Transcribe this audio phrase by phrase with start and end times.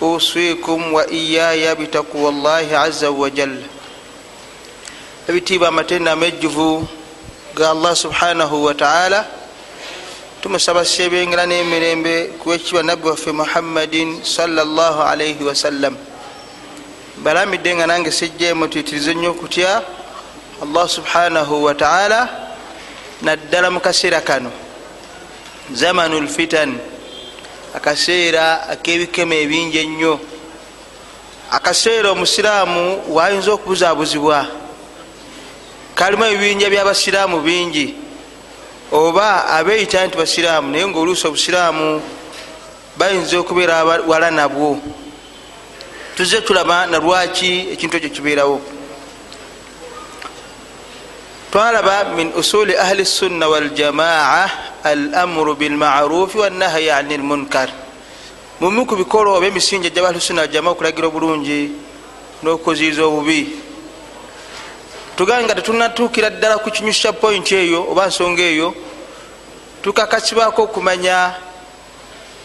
[0.00, 3.66] usiikum wa iyaaya bitakuwa llahi aza wajalla
[5.28, 6.88] ebitiibwa amatenda amejjuvu
[7.54, 9.26] ga allah subhanahu wataala
[10.42, 15.96] tumusaba syebengera n'emirembe kuwekiba nabbi waffe muhammadin salllah alaihi wasallam
[17.16, 19.82] balamidde nga nange sijjeemu tuyitirize nnyo okutya
[20.62, 22.28] allah subhanahu wataala
[23.22, 24.50] naddala mu kaseera kano
[25.72, 26.78] zamanu lfitan
[27.78, 30.20] akaseera ak'ebikema ebingi ennyo.
[31.50, 34.46] Akaseera omusiraamu wayinza okubuzaabuzibwa.
[35.94, 37.94] Kalimu ebibinja byabasiraamu bingi
[38.92, 42.02] oba abeeyita nti basiraamu naye ngaoluusi obusiraamu
[42.98, 44.78] bayinza okubeera wala nabwo.
[46.16, 48.58] Tuzze tulaba nalwaki ekintu ekyo kibeerawo
[51.50, 54.50] twalaba min usuli ahli sunna waljamaa
[54.84, 57.72] al amuru bilmarufi wannahyi ani lmunkar
[58.60, 61.72] mumu ku bikolo oba emisingi egyaba ahli sunna waljamaa okulagira obulungi
[62.42, 63.48] n'okuziiza obubi
[65.16, 68.74] tugambe nga tetunatuukira ddala ku kinyusi kya pointi eyo oba nsonga eyo
[69.82, 71.32] tukakasibwako okumanya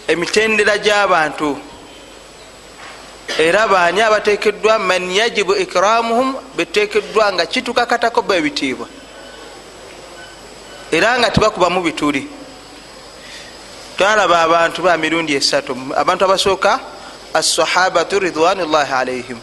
[0.07, 1.59] emitendera gy'abantu
[3.39, 8.87] era baani abateekeddwa man yajibu ikramuhum beteekeddwa nga kitukakatako ba ebitiibwa
[10.93, 12.29] era nga tebakubamu bituli.
[13.97, 16.77] Twalaba abantu ba mirundi esatu abantu abasooka
[17.33, 19.39] assahabatu ridwanullahi alaihim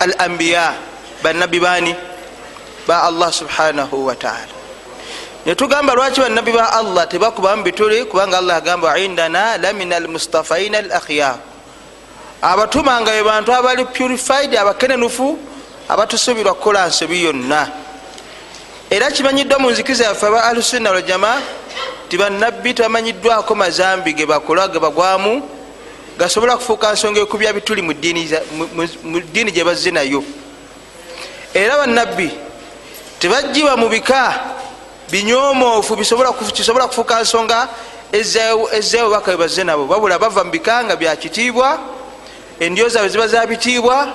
[0.00, 0.72] al ambiya
[1.20, 1.92] bannabbi baani?
[2.88, 4.54] Ba allah subhanahu wataala
[5.44, 11.36] netugamba lwaki bannabbi ba allah tebakubamu bituli kubanga allah agamba indana lamina almustafaina al akhyar
[12.46, 15.38] abatumanga be bantu abali purified abakenenufu
[15.88, 17.68] abatusuubirwa kukola nsobi yonna.
[18.90, 21.42] Era kimanyiddwa mu nzikiriza yaffe aba ahlusunna waljama
[22.08, 25.42] ti bannabbi tebamanyiddwako mazambi ge bakola ge bagwamu
[26.18, 27.92] gasobola kufuuka nsonga ekubya bituli mu
[29.20, 30.22] ddiini gye bazze nayo.
[31.54, 32.30] Era bannabbi
[33.18, 34.40] tebajjibwa mu bika
[35.10, 37.68] binyomoofu kisobola kufuuka nsonga
[38.12, 39.86] ezzeewo baka bwe bazze nabo.
[39.86, 41.95] Babula bava mu bika nga byakitiibwa
[42.60, 44.08] endyo zaabwe ziba zabitiibwa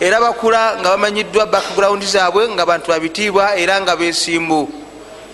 [0.00, 4.68] era bakula nga bamanyiddwa background zaabwe nga bantu babitiibwa era nga besimbu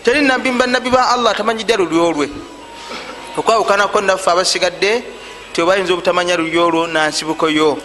[0.05, 2.28] teri nabbi bannabbi ba allah tamanyidde lulyo lwe
[3.37, 5.05] okwawukanako naffe abasigadde
[5.53, 7.78] tebayinza obutamanya lulyo lwo nansibukoyo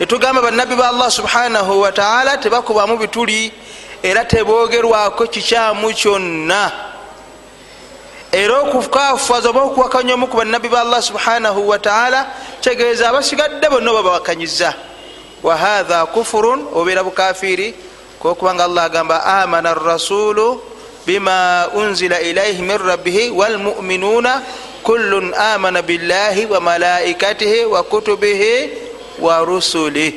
[0.00, 3.52] netugamba bannabbi ba allah subhanahu wataala tebakubamu bituli
[4.02, 6.93] era tebogerwako kikyamu kyonna
[8.34, 12.26] era okukafuaza oba okuwakanya omu ku bannabbi ba allah subhanahu wataala
[12.60, 14.74] tegeeza abasigadde bonna oba bawakanyiza.
[15.42, 17.74] Wahatha kufurun obeera bukafiri
[18.18, 20.60] kokubanga allah agamba amana rasulu
[21.06, 24.42] bima unzila ilaihi min rabbihi walmuminuna
[24.82, 28.70] kullun amana billahi wa malaikatihi wa kutubihi
[29.20, 30.12] wa rusulih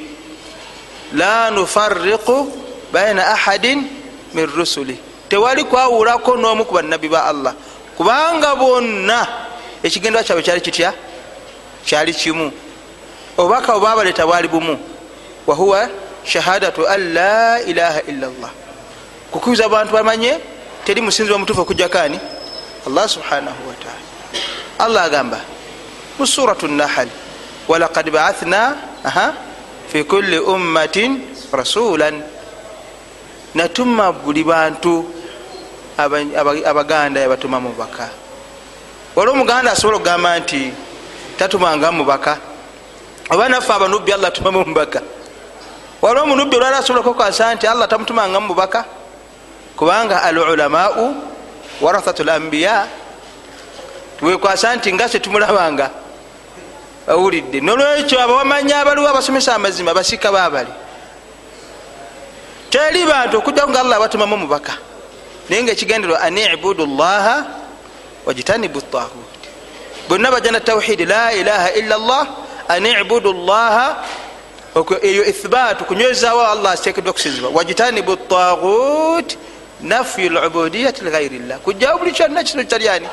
[1.13, 2.49] la nufariqu
[2.91, 3.83] baina ahadin
[4.33, 4.97] min rusulih
[5.29, 7.53] tewali kwawulako n'omu ku bannabbi ba allah
[7.97, 9.27] kubanga bonna
[9.83, 10.93] ekigendwa kyabwe kyali kitya?
[11.85, 12.51] Kyali kimu.
[13.37, 14.77] Obubaka bwebabaleta bwali bumu.
[15.47, 15.89] Wahuwa
[16.23, 18.51] shahadatu an la ilaha illa llah
[19.31, 20.39] kukubiza abantu bamanye
[20.85, 22.19] teri musinzi wamutuufu okujjakani
[22.87, 24.03] allah subhanahu wataala
[24.79, 25.39] allah agamba
[26.19, 27.07] mu suratu nahal
[27.67, 28.75] walaqad baathna
[29.87, 31.21] fi kulli ummatin
[31.51, 32.23] rasulan.
[33.55, 35.05] Natuma buli bantu
[35.97, 38.09] abaganda yabatuma mubaka
[39.15, 40.71] wali omuganda asobola okugamba nti
[41.37, 42.37] tatumanga mubaka
[43.29, 45.01] oba naffe abanubbi allah atumamu mubaka
[46.01, 48.85] wali omunubbi olwali asobola okukasa nti allah tamutumanga mubaka
[49.75, 51.15] kubanga al ulamau
[51.81, 52.87] warathatu lambiya
[54.21, 55.89] wekwasa nti nga setumulabanga
[57.07, 57.61] awulidde.
[57.61, 60.71] Nolwekyo abawamanya abaliwo abasomesa amazima basika babali
[62.69, 64.73] teri bantu okujjaku nga allah batumamu mubaka
[65.49, 67.45] naye nga ekigenderwa an ibudu llaha
[68.25, 69.41] wajtanibu tagut
[70.09, 72.25] bonna bajja na tawhidi la ilaha illa llah
[72.67, 74.03] an ibudu llaha
[75.01, 77.49] eyo ithbaatu kunywezawo allah kitekeddwa kusinzibwa.
[77.49, 79.37] Wajtanibu tagut
[79.81, 83.07] nafyu lubudiyati lighairi llah kujjawo buli kyonna kino kitalyani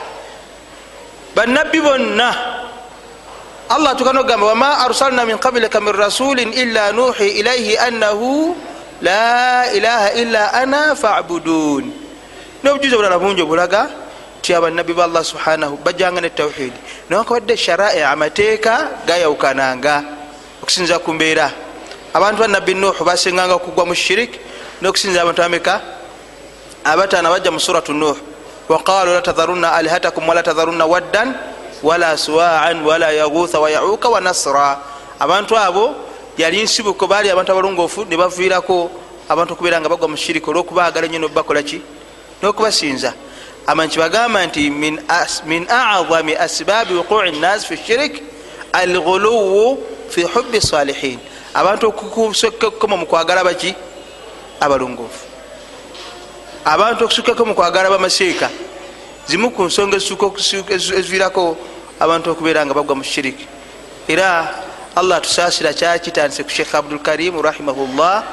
[1.34, 2.30] bannabbi bonna.
[3.68, 8.52] Allah tukana okugamba wama arsalna min qablika min rasulin illa nuhi ilaihi annahu
[9.00, 12.03] la ilaha illa ana fabudun
[12.64, 13.92] nobujuzi obulala bungi obulaga
[14.40, 16.80] ti abanabi ba allah subhanahu bajanga ne tawhidi
[17.12, 20.24] newakabadde sharai amateeka gayawukananga
[20.64, 21.52] okusinza ku mbeera.
[22.14, 24.40] Abantu banabbi nuhu basinganga okugwa mu shirik
[24.80, 25.80] nokusinza abantu ameka
[26.84, 28.16] abataana bajja mu suratu nuh
[28.68, 31.36] waqalu la tadharunna alihatakum wala tadharunna waddan
[31.82, 34.80] wala suwaan wala yaghutha wayauka wanasra
[35.20, 35.94] abantu abo
[36.38, 38.90] yali nsibuko baali abantu abalongoofu nebaviirako
[39.28, 41.82] abantu okubeera nga bagwa mu shiriki olwokubaagala nyo nobakolaki
[42.44, 43.12] nokubasinza.
[43.66, 48.22] Amanyi kibagamba nti min acdami asbaabi wuqui nnas fi shirik
[48.72, 49.78] alghuluwu
[50.10, 51.18] fi hubi salihin
[51.54, 53.74] abantu okusokkekoma mu kwagala baki?
[54.60, 55.24] Abalongoofu
[56.64, 58.50] abantu okusukkako mu kwagala bamaseeka?
[59.26, 61.56] Zimu ku nsonga ezivirako
[62.00, 63.46] abantu okubeera nga bagwa mu shiriki
[64.08, 64.50] era
[64.96, 68.24] allah tusaasira kyakitandise ku sheekh abdulkarimu rahimahullah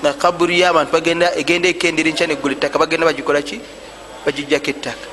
[0.00, 2.78] nga kaburi yabantu egenda ekendera nkya neggula ettaka.
[2.78, 3.60] Bagenda bagikolaki
[4.24, 5.06] bagijjako ettaka.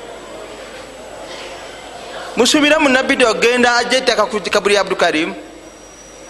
[2.36, 5.34] Musuubira mu nabbi ogenda ajja ettaka ku kaburi ya abdulkarimu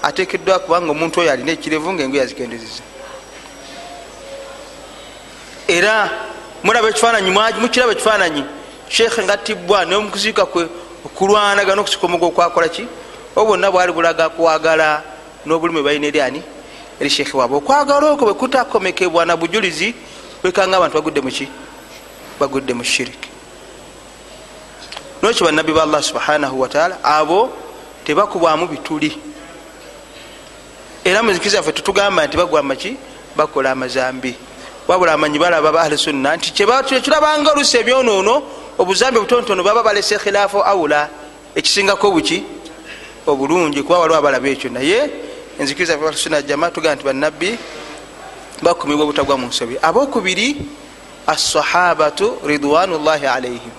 [0.02, 2.82] atekeddwa kubanga omuntu oyo alina ekirevu nga engu yazikendezeza
[5.68, 6.10] era
[6.62, 7.30] mulaba ekifaananyi
[7.60, 8.44] mukiraba ekifaananyi
[8.88, 10.68] sheekhe ngattibwa nomukuziika kwe
[11.04, 12.86] okulwanaga nokusika omuga okwakola ki?
[13.36, 15.02] O bwonna bwali bulaga kwagala
[15.46, 16.42] n'obulumi balina eri ani
[17.00, 19.94] eri sheekhe waabwe okwagala okwo bwe kutakomekebwa na bujulizi
[20.42, 21.48] wekanga abantu bagudde muki
[22.40, 23.28] bagudde mu shiriki.
[25.22, 27.50] Nokyo bannabbi ba allah subhanahu wataala abo
[28.04, 29.18] tebakubwamu bituli.
[31.04, 32.96] Era muzikiriza yaffe tetugamba nti bagwa maki
[33.36, 34.34] bakola amazambi.
[34.88, 38.42] Wabula amanyi balaba ba ahli sunna nti kyekirabanga olusi ebyonoono
[38.78, 41.08] obuzambi butonotono baba balese khilaafu aula
[41.54, 42.44] ekisingako buki?
[43.26, 45.27] Obulungi kuba waliwo abalaba ekyo naye
[45.58, 47.58] enzikiriza sunna jama tugamba nti bannabbi
[48.62, 49.78] bakumibwa obutagwa mu nsobi.
[49.82, 50.56] Abokubiri
[51.26, 53.74] assahabatu ridwanullahi alaihim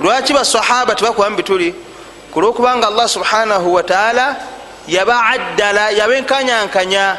[0.00, 1.74] lwaki basahaba tebakubamu bituli?
[2.32, 4.36] Kulwokubanga allah subhanahu wataala
[4.88, 7.18] yabaaddala yabenkanyankanya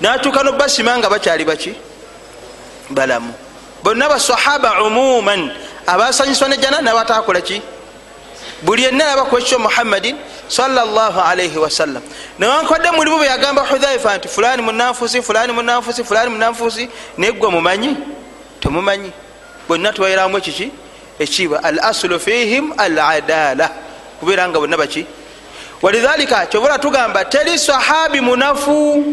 [0.00, 1.74] natuuka nobasima nga bakyali baki?
[2.90, 3.34] Balamu.
[3.82, 5.50] Bonna basahaba umuman
[5.86, 7.62] abasanyuswa nejana nabatakolaki
[8.62, 10.16] buli yenna yabakwekyo muhammadin
[10.48, 12.02] salaalaihi wasallam
[12.38, 16.88] newankwadde mulibo bweyagamba hudhaifa nti fulani munanfusi fulani munanfusi fulani munanfusi
[17.18, 17.96] neggwe mumanyi?
[18.60, 19.12] Temumanyi.
[19.68, 20.70] Bonna tubayiramu ekiki?
[21.18, 23.70] Ekiibwa al asulu fihim al adala
[24.20, 25.06] kubeera nga bonna baki?
[25.82, 29.04] Walidhalika kyobula tugamba teri sahabi munafu.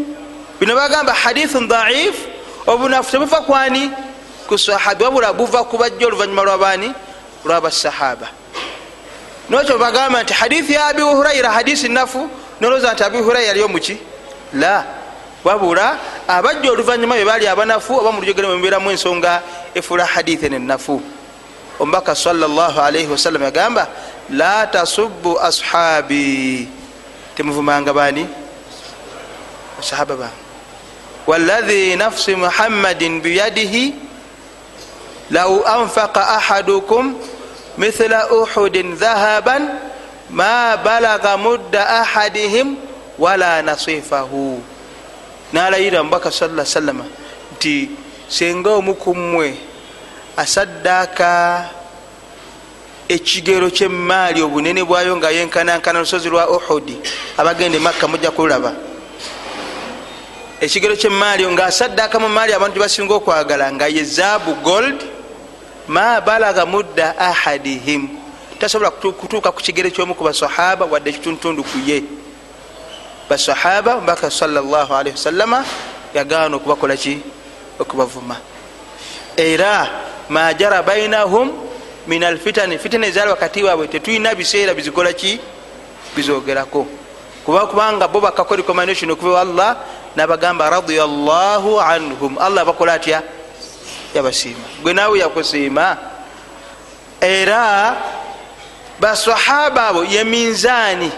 [0.60, 2.14] Bino bagamba hadithun dhaif
[2.66, 3.90] obunafu tebuva kwani?
[4.48, 6.92] Ku sahabi wabula buva kubajja oluvanyuma lwabaani
[7.44, 8.28] lwabasahaba
[9.50, 12.28] nokyo bagamba nti hadithi ya abi huraira hadisi nafu
[12.60, 13.96] noloza nti abi huraira yaliyo muki
[14.54, 14.84] la.
[15.44, 15.98] Wabula
[16.28, 19.42] abajja oluvanyuma bwe baali abanafu oba mulujogere mubeeramu ensonga
[19.74, 21.02] efuula hadithi nenafu
[21.78, 23.88] omubaka salaalaihi wasallam yagamba
[24.30, 26.68] la tasubu ashabi.
[27.36, 28.26] Temuvumanga bani
[29.76, 30.40] basahaba bange
[31.26, 33.94] waladhi nafsi muhammadin biyadihi
[35.30, 37.20] lau anfaqa ahadukum
[37.78, 39.68] mithla uhudin dhahaban
[40.30, 42.76] ma balaga mudda ahadihim
[43.18, 44.62] wala nasifahu.
[45.52, 47.04] Nalayira mubaka saa salama
[47.54, 47.90] nti
[48.28, 49.54] senga omukummwe
[50.36, 51.68] asaddaka
[53.08, 56.98] ekigero kyemaali obunene bwayo nga yenkanankana lusozi lwa uhudi
[57.36, 58.72] abagenda emakka mujja kulaba.
[60.60, 64.98] Ekigero kyemaali nga asaddaka mu maali abantu gyebasinga okwagala nga ye zaabu gold
[65.88, 68.08] ma balaga mudda ahadihim.
[68.58, 72.04] Tasobola kutuuka ku kigero kyomu ku basahaba wadde ekituntundu ku ye.
[73.28, 75.64] Basahaba mbaka salaalii wasallama
[76.14, 77.18] yagaana okubakolaki
[77.78, 78.36] okubavuma.
[79.36, 79.88] Era
[80.28, 81.50] majara bainahum
[82.06, 85.40] min alfitani fitina ezaali wakati waabwe tetulina biseera bizikolaki
[86.16, 86.86] bizogerako
[87.44, 89.76] kuba kubanga bo bakako recommendation okuva allah
[90.16, 92.38] nabagamba radiallahu anhum.
[92.38, 93.22] Allah bakola atya
[94.14, 94.64] yabasiima.
[94.82, 95.96] Gwe naawe yakusiima
[97.20, 97.96] era
[99.00, 101.10] basahaba abo ye minzaani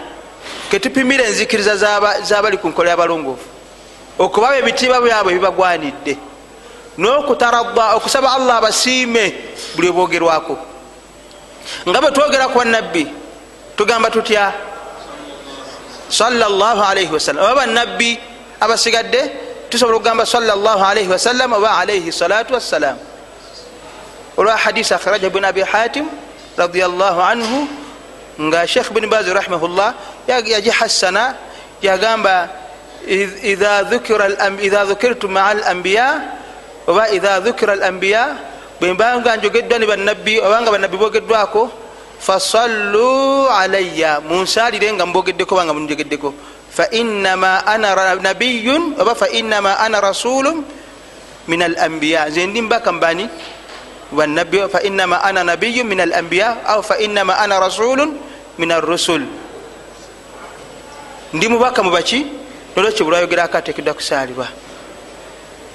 [0.71, 1.75] ketupimira enzikiriza
[2.23, 3.47] zabali ku nkola yabalongoofu.
[4.19, 6.17] Okubaba ebitiibwa byabwe bibagwanidde
[6.97, 9.33] n'okutarada okusaba allah abasiime
[9.75, 10.57] buli bwogerwako
[11.87, 13.07] nga bwe twogera ku nabbi
[13.77, 14.53] tugamba tutya?
[16.09, 18.19] Salaalaihi wasallam oba bannabbi
[18.59, 19.46] abasigadde
[19.77, 22.97] tusobola okugamba salaalaihi wasallam oba alaihi salatu wassalam.
[24.37, 26.09] Olwa hadisi akhraja bn abi hatim
[26.57, 27.69] radiallahu anhu.
[28.41, 29.93] Nga shekh bni bazi rahimahullah
[30.27, 31.37] yagihassana
[31.81, 32.49] yagamba
[33.05, 33.81] idha
[34.85, 36.21] dhukirtu maa alambiya
[36.87, 38.37] oba idha dhukira alambiya
[38.81, 41.69] bwembanga njogeddwa ne bannabbi obanga bannabbi bogeddwako
[42.19, 46.33] fasallu alayya munsalire nga mbogeddeko banga munjogeddeko
[46.77, 50.61] fainama ana nabiyun oba fainama ana rasulun
[51.49, 53.25] min alambiya nze ndi mbaka mbani
[54.71, 58.13] fainama ana nabiyun min alambiya au fainama ana rasulun
[58.57, 59.25] min arrusul
[61.33, 62.25] ndi mubaka mubaki
[62.75, 64.47] nolwekyo bulwayogerako atekedwa kusalibwa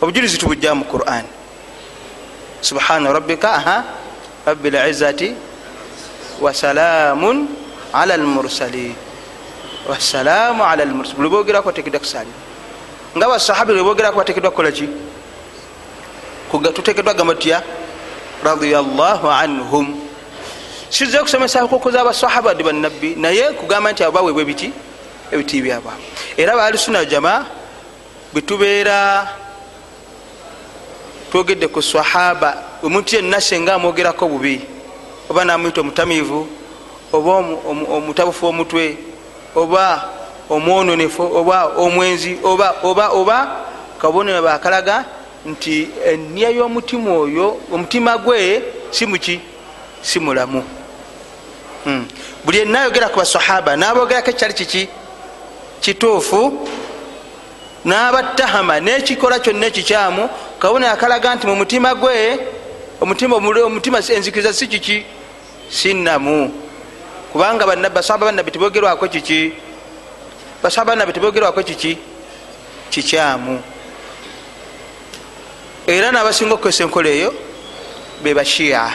[0.03, 1.23] obujulizi tubujja mu quran?
[2.63, 3.77] Subhana rabbika aha.
[4.47, 5.35] Rabbi lizati
[6.43, 7.47] wasalamun
[7.93, 8.95] ala lmursalin
[9.89, 12.53] wasalamu ala lmursalin buli bogerako atekedwa kusalibwa
[13.17, 14.89] nga basahaba bwe bogerako batekedwa kukolaki
[16.75, 17.63] tutekedwa gamba tutya
[18.45, 20.09] radiallahu anhum.
[20.91, 24.73] Size kusomesa hukuku zabasahaba di bannabbi naye kugamba nti abo baweebwa ebiti
[25.33, 26.05] ebitiibyabwabwe
[26.37, 27.47] era baalusuna jama
[28.33, 29.29] bwetubeera
[31.31, 32.81] twogedde ku sahaba.
[32.83, 34.61] Omuntu yenna senga amwogerako bubi.
[35.31, 36.49] Oba namwita omutamiivu
[37.13, 37.33] oba
[37.97, 39.12] omutabufu womutwe
[39.55, 40.09] oba
[40.51, 43.57] omwononefu oba omwenzi oba oba oba
[44.01, 45.05] kabonero bakalaga
[45.47, 49.41] nti eniya y'omutima oyo omutima gwe si muki
[50.03, 50.65] si mulamu.
[51.85, 52.07] Hmm.
[52.45, 54.89] buli yenna ayogera ku basahaba nabogerako ekyali kiki?
[55.81, 56.69] Kituufu
[57.85, 60.29] n'abatahama n'ekikola kyonna ekikyamu
[60.59, 62.39] kabona akalaga nti mu mutima gwe
[63.01, 65.05] omutima enzikiriza si kiki?
[65.71, 66.62] Sinnamu
[67.33, 69.53] kubanga basahaba bannabbi tibogerwako kiki?
[70.63, 71.99] Basahaba bannabbi tibogerwako kiki?
[72.91, 73.63] Kikyamu.
[75.87, 77.35] Era n'abasinga okukozesa enkola eyo
[78.23, 78.93] be bashiya.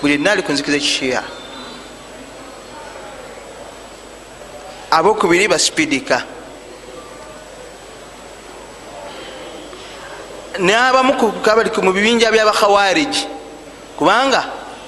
[0.00, 1.22] Buli yenna ali ku nzikiriza ekishiya.
[4.90, 6.26] Abokubiri baspidika
[10.58, 13.26] nabamu kabali mu bibinja byabakhawariji
[13.96, 14.44] kubanga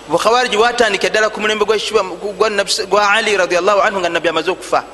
[0.08, 4.84] bukhawariji bwatandika ddala ku mulembe gwa ali radiallahu anhu nga nabbi amaze okufa.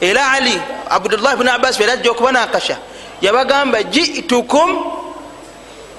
[0.00, 2.78] Era ali abdullah bni abbas berajja okubanakasha
[3.22, 4.68] yabagamba jitukum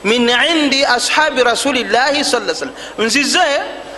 [0.03, 2.75] min indi ashabi rasulillahi saa sallam.
[3.00, 3.47] Nzize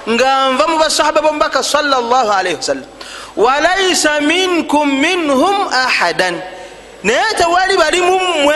[0.10, 2.88] nga nva mu basahaba bomubaka salllah alaihi wasallam
[3.36, 6.42] walaisa minkum minhum ahadan.
[7.04, 8.56] Naye tewali bali mumwe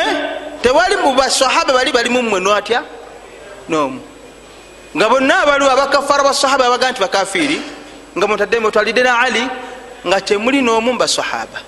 [0.61, 2.83] tewali mubasahaba bali bali mumwe nwatya
[3.69, 4.10] nomu
[4.95, 7.57] nga bonna abaliwo abakafara basahaba babaga nti bakafiri
[8.17, 9.43] nga mutadde mutwalidde na ali
[10.07, 11.59] nga temuli nomu mubasahaba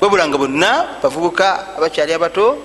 [0.00, 0.70] webula nga bonna
[1.02, 2.58] bavubuka abakyali abato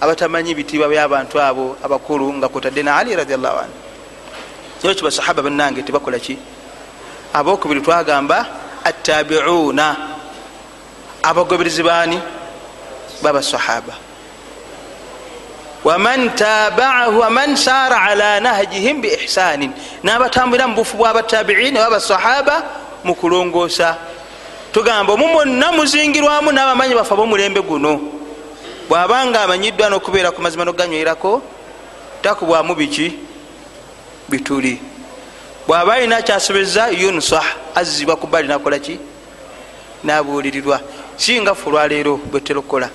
[0.00, 3.78] abatamanyi bitiibwa byabantu abo abakulu nga kutadde na ali radiallahu anhu.
[4.80, 6.38] Ekyo basahaba bannange tebakolaki
[7.36, 8.46] abokubiri twagamba
[8.84, 9.86] attabiuna
[11.22, 12.18] abagoberezi baani?
[13.20, 14.09] Babasahaba
[15.84, 19.72] waman tabaahu waman saara ala nahjihim biihsanin
[20.02, 22.62] nabatambulira mubufu bwabatabiin babasahaba
[23.04, 23.96] mukulongosa
[24.72, 28.00] tugamba omu mwonna muzingirwamu nabamanyi bafe abomulembe guno
[28.88, 31.42] bwabanga amanyiddwa nokubeera ku mazima noganywerako
[32.22, 33.12] takubwamu biki
[34.28, 34.82] bituli
[35.66, 37.44] bwaba alina akyasobeza yunsah
[37.74, 38.98] azibwa ku bali nakolaki
[40.04, 40.80] nabuulirirwa
[41.16, 42.88] singa fe olwaleero bweterokola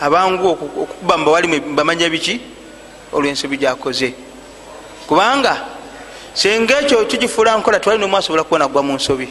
[0.00, 2.40] abangu okukuba mubawali bamanya biki?
[3.12, 4.14] Olwensobi gyakoze.
[5.06, 5.56] Kubanga
[6.34, 9.28] senga ekyo tugifuula nkola twali nomu asobola kubona gwa mu nsobi.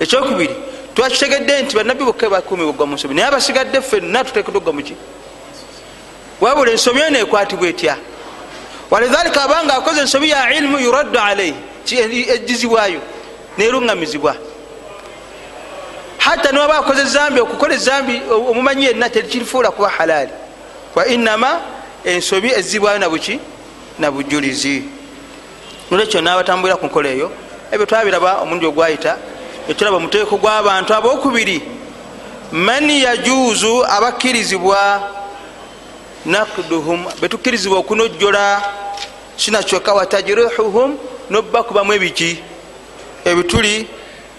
[0.00, 0.54] Ekyokubiri
[0.94, 4.96] twakitegedde nti banabbi bokka bakumibwa gwa mu nsobi naye abasigadde ffenna tutekedwa ogwa muki
[6.40, 7.96] wabula ensobi eno ekwatibwa etya?
[8.90, 11.54] Walidhalika abanga akoze ensobi ya ilimu yuraddu alaihi
[12.34, 13.00] ejjizibwayo
[13.58, 14.36] neruŋamizibwa
[16.24, 20.32] hatta niwaba akoze zambi okukola ezambi omumanyi yenna tekirifuula kuba halaali
[20.94, 21.60] wainama
[22.04, 23.40] ensobi ezibwayo nabuki
[23.98, 24.82] nabujulizi
[25.90, 27.28] nolwekyo nabatambulira ku nkola eyo
[27.72, 29.12] ebyo twabiraba omulundi ogwayita
[29.70, 31.58] etulaba omuteeko gw'abantu abokubiri
[32.52, 34.78] man yajuuzu abakkirizibwa
[36.26, 38.62] nakduhum betukkirizibwa okunojjola
[39.36, 40.96] sinakyoka watajrihuhum
[41.30, 42.38] nobakubamu ebiki?
[43.24, 43.88] Ebituli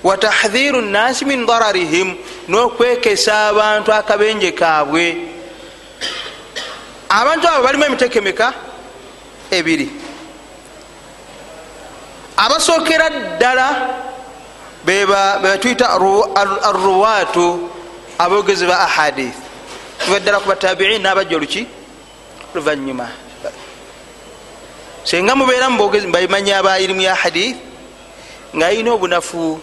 [0.03, 2.15] watahdhiru nnasi min dararihim
[2.47, 5.17] n'okwekesa abantu akabenje kaabwe.
[7.09, 8.53] Abantu abo balimu emiteeko emeka
[9.51, 9.89] ebiri.
[12.37, 13.67] Abasookera ddala
[14.85, 15.89] bebatuyita
[16.69, 17.69] arruwaatu
[18.19, 19.37] aboogezi ba ahadith.
[20.05, 21.67] Tuva ddala ku batabiin n'abajja oluki?
[22.53, 23.23] Oluvanyuma
[25.03, 27.57] senga mubeera mubamanya abairimu ya hadith
[28.55, 29.59] ngaalina obunafu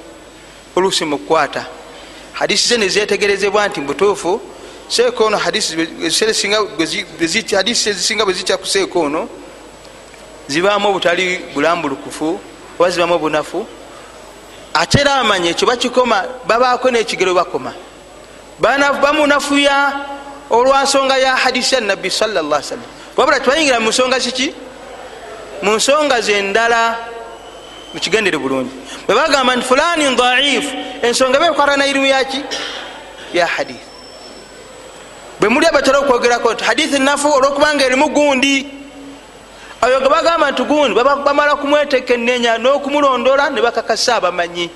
[0.81, 1.67] oluusi mukukwata
[2.33, 4.41] hadisi ze nezetegerezebwa nti mubutuufu
[4.89, 9.29] seeka ono hadisi ezisinga bwe zitya ku seeka ono
[10.49, 12.41] zibaamu obutali bulambulukufu
[12.79, 13.67] oba zibaamu obunafu.
[14.75, 17.75] Ate era bamanya ekyo bakikoma babaako nekigero bakoma
[18.61, 20.07] bamunafuya
[20.51, 22.85] olwansonga ya hadisi ya nabbi salllah sallam
[23.17, 24.55] wabula tebayingira mu nsonga ziki?
[25.63, 26.97] Mu nsonga zendala
[27.95, 28.71] mukigendere bulungi.
[29.07, 32.45] Bwebagamba nti fulani dhaifu ensonga bekwatana irimu yaki
[33.35, 33.81] ya hadith.
[35.41, 38.67] Bwe muli abatera okwogerako nti hadithi nafu olwokubanga erimu gundi.
[39.83, 40.95] Oyo gebagamba nti gundi.
[40.95, 44.71] Bamala kumwetekenenya n'okumulondola ne bakakasa abamanyi.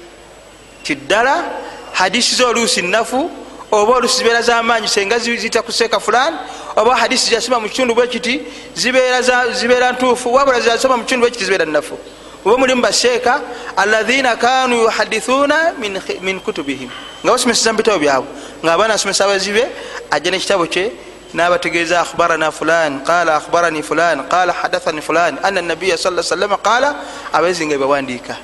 [0.83, 1.45] Ti ddala
[1.93, 3.31] hadisi ze oluusi nafu
[3.73, 6.37] oba oluusi zibeera zamaanyi senga zita kuseeka fulani
[6.77, 8.41] oba hadisi zasoma mu kitundu bwekiti
[8.75, 11.99] zibeera ntuufu wabula zasoma mu kitundu bwekiti zibeera nafu
[12.45, 13.41] oba mulimu baseeka
[13.77, 15.75] alaina kanu yuhadithuna
[16.21, 16.91] min kutubihim.
[17.25, 18.29] Nga basomeseza mu bitabo byabwe
[18.65, 19.65] nga abaana asomesa abazibe
[20.11, 20.93] ajja nekitabo kye
[21.35, 26.95] nabategeeza akhbarana fulan qala akhbarani fulan qala hadathani fulan ana nabiya sa salama qala
[27.33, 28.37] abaizi nga bebawandiika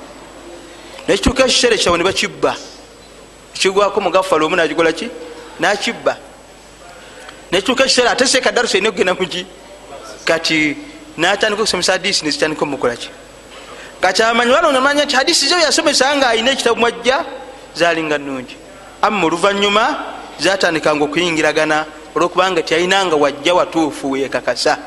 [1.07, 2.55] nekituuka ekiseera kyabwe ne bakibba
[3.55, 5.09] ekigwako mugafala omu nagikolaki
[5.59, 6.17] nakibba
[7.51, 9.45] nekituuka ekiseera ate seeka darusa erina okugenda muki
[10.25, 10.77] kati
[11.17, 13.09] natandika okusomesa hadisi nezitandika omukolaki
[14.01, 17.25] kakyamanyi wano namanya nti hadisi zo yasomesa nga alina ekitabu mwajja.
[17.75, 18.55] Zalinga nungi
[19.01, 19.83] amma oluvanyuma
[20.39, 24.77] zatandikanga okuyingiragana olwokubanga tyalinanga wajja watuufu wekakasa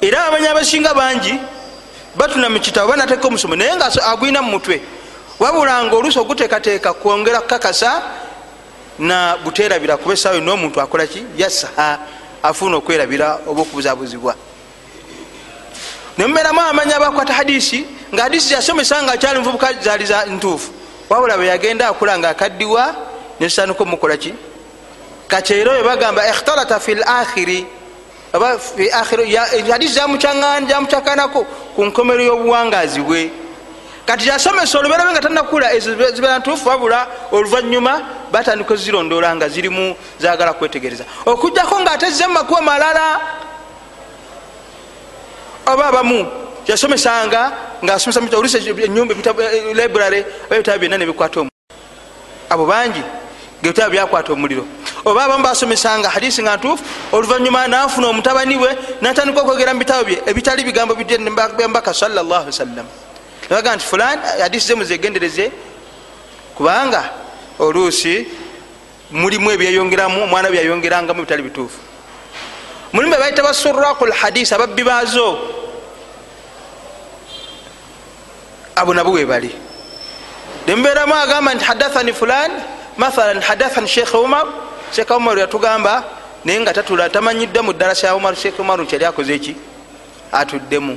[0.00, 1.34] era abamanyi abasinga bangi
[2.16, 4.80] batuna mukitabo banateka omusomo naye nga agwina mumutwe
[5.38, 8.02] wabulanga oluusi oguteekateeka kwongera kukakasa
[8.98, 11.98] na buterabira kuba esaawa yonna omuntu akolaki yasaha
[12.42, 14.34] afuna okwerabira oba okubuzabuzibwa
[16.18, 20.70] nemubeeramu amanya abakwata hadisi nga hadisi yasomesa nga akyali muvubuka zaali ntuufu.
[21.08, 22.94] Wabula bwe yagenda akula nga akaddiwa
[23.40, 24.34] nesitandika omukolaki
[25.28, 27.66] kakyero oyo bagamba ikhtalata fi lakhiri
[28.32, 28.58] oba
[29.70, 33.30] hadisi zamucyakanako ku nkomero y'obuwangazi bwe.
[34.06, 38.02] Kati yasomesa olubeerabe nga tanakula ezo zibeera ntuufu wabula oluvanyuma
[38.32, 41.04] batandika ozirondoola nga zirimu zagala kwetegereza.
[41.26, 43.20] Okugjako nga atezze mumakuba malala
[45.66, 46.26] oba abamu
[46.66, 47.52] yasomesanga
[47.84, 48.20] ngaasomesa
[48.84, 49.14] enyumba
[49.74, 51.50] library oba ebitabo byonna nebikwata omuliro.
[52.50, 53.02] Abo bangi
[53.62, 54.64] ngaebitabo byakwata omuliro.
[55.04, 60.22] Oba abamu basomesanga hadisi nga ntuufu oluvanyuma nafuna omutabani we natandika okwogera mu bitabo bye
[60.26, 62.86] ebitali bigambo byambaka sallallahu wasallam.
[63.50, 65.52] Nebaga nti fulani hadisi ze muzegendereze
[66.54, 67.10] kubanga
[67.58, 68.26] oluusi
[69.10, 71.85] mulimu ebyeyongeramu omwana byayongerangamu bitali bituufu
[72.96, 75.38] mulimu bebaita basuraku lhadisi ababbi baazo.
[78.76, 79.52] Abo nabo webali
[80.66, 82.50] nemubeeramu agamba nti hadathani fulan
[82.96, 84.46] mathalan hadathani sheikh umar.
[84.92, 86.04] Sheikh umar yatugamba
[86.44, 89.56] naye nga tatula tamanyiddwa mu ddala ya umar sheikh umar nkyali akoze eki
[90.32, 90.96] atuddemu.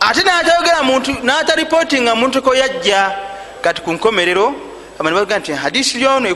[0.00, 3.14] Ate natayogera muntu nataripotinga muntu ko yajja
[3.62, 4.54] kati ku nkomerero
[4.98, 6.28] amani baga nti hadisi lyono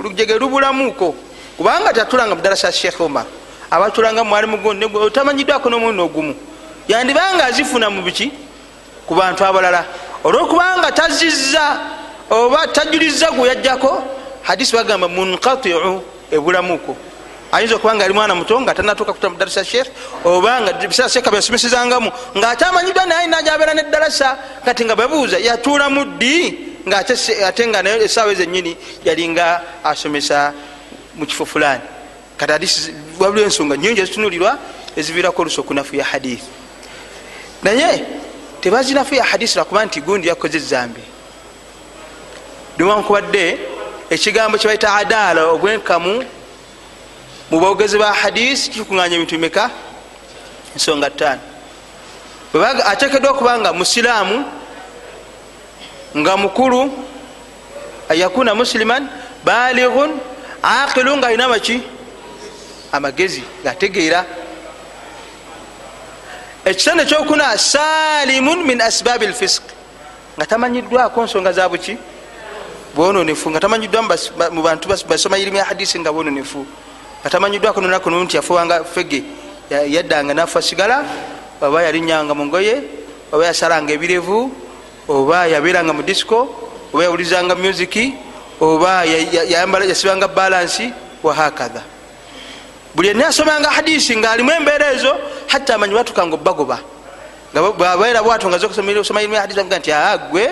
[0.00, 1.14] lujege lubulamuko.
[1.56, 2.96] Kubanga tatulanga mu ddala ya sheikh
[3.72, 6.34] umar abatulanga mwalimu gundi otamanyiddwako n'omulundi ogumu.
[6.88, 8.30] Yandibanga azifuna mu biki?
[9.06, 9.84] Ku bantu abalala.
[10.24, 11.80] Olwokubanga tazizza
[12.30, 14.04] oba tajuliza gwe yajjako
[14.42, 16.96] hadisi bagamba munkatiu ebulamuko.
[17.52, 19.88] Ayinza okuba nga ali mwana muto nga tanatuuka kuta mudarasa sheikh?
[20.24, 26.58] Obanga biseera sheekha byasomesezangamu ngaate amanyiddwa naye najabeera neddalasa kati nga babuuza yatuulamu ddi?
[26.88, 30.52] Ngaate nga naye esaawa ezenyini yalinga asomesa
[31.14, 32.01] mu kifo fulani
[32.42, 34.58] kati hadisi wabula ensonga nyingi ezitunulirwa
[34.96, 36.50] eziviirako olusi okunafu ya hadithi
[37.62, 38.04] naye
[38.60, 41.00] tebazinafu ya hadisi lwakuba nti gundi yakoze ezambi.
[42.78, 43.58] Niwankubadde
[44.10, 46.24] ekigambo kyebaita adaala obwenkamu
[47.50, 49.70] mu bogezi ba hadisi kikuŋanya ebintu bimeka
[50.74, 51.42] ensonga ttaano.
[52.84, 54.44] Ateekeddwa okuba nga musiraamu
[56.16, 56.90] nga mukulu
[58.08, 59.08] ayakuna musiliman
[59.44, 60.10] balighun
[60.62, 61.82] aqilu nga alina maki
[62.92, 64.24] amagezi ngaategeera
[66.64, 69.62] ekitone ekyokuna salimun min asbabi lfisk
[70.36, 71.96] nga tamanyiddwako nsonga za buki?
[72.94, 74.02] Bwononefu nga tamanyiddwa
[74.52, 76.66] mu bantu basoma irimu ya hadisi nga bwononefu
[77.20, 79.24] nga tamanyiddwako nonaku nu nti yafuwanga fege
[79.70, 81.04] yaddanga nafa sigala
[81.60, 82.82] oba yalinyanga mungoye
[83.32, 84.50] oba yasalanga ebirevu
[85.08, 86.48] oba yabeeranga mu disco
[86.92, 88.14] oba yawulizanga musiki
[88.60, 91.91] oba yasibanga balansi wahakadha
[92.94, 95.12] buli ena asomanga hadisi ngaalimu embeera ezo
[95.48, 96.78] hatta amanyi batukanga obagoba
[97.52, 100.48] bwabaera bwato nga zosoma irimu hadisi avuga nti aa gwe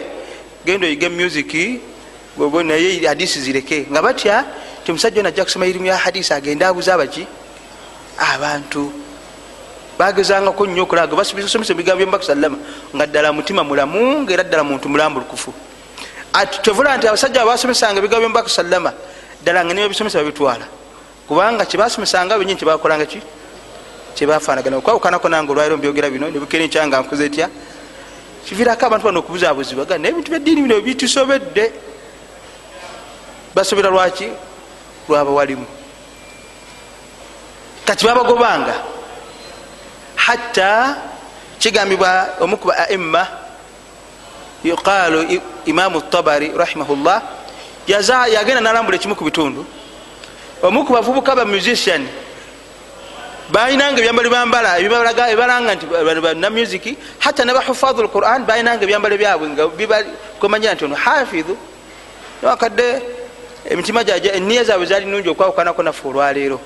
[0.65, 1.81] genda oyiga music
[2.65, 3.87] naye hadisi zireke.
[3.91, 4.45] Nga batya
[4.85, 7.27] ti omusajja ono ajja kusoma irimu ya hadisi agende abuze abaki.
[8.19, 8.93] Abantu
[9.99, 12.59] bagezangako nnyo okulaga basomesa ebigambo byomubaka salama
[12.95, 15.53] nga ddala mutima mulamu ngaera ddala muntu mulambulukufu.
[16.63, 18.93] Tovula nti abasajja babasomesanga ebigambo byomubaka salama
[19.43, 20.80] ddala nga nibabisomesa babitwala
[21.31, 23.23] kubanga kyebasomesanga benyi kyebakolanga ki?
[24.19, 27.47] Kyebafanagana okwawukanako nange olwairo mbyogera bino nebukere nkyanga nkoze etya?
[28.43, 31.71] Kivirako abantu bano okubuzabuzibwa ga naye ebintu byeddiini bino bitusobedde.
[33.55, 34.27] Basobera lwaki?
[35.09, 35.67] Lwaba walimu
[37.87, 38.75] kati babagobanga.
[40.17, 40.97] Hatta
[41.59, 43.27] kigambibwa omukuba aima
[44.65, 47.23] yuqalu imamu tabari rahimahullah
[47.87, 49.63] yagenda nalambula ekimu ku bitundu
[50.63, 52.07] omuku bavubuka ba musician
[53.51, 55.87] balinanga ebyambalo bambala ebalanga nti
[56.37, 59.65] na music hatta nabahufadhu lquran balinanga ebyambalo byabwe nga
[60.39, 61.57] kwemanyira nti ono hafidhu.
[62.43, 63.03] Wakadde
[63.71, 66.61] emitima jaja eniya zaabwe zali nungi okwawukanako naffe olwaleero.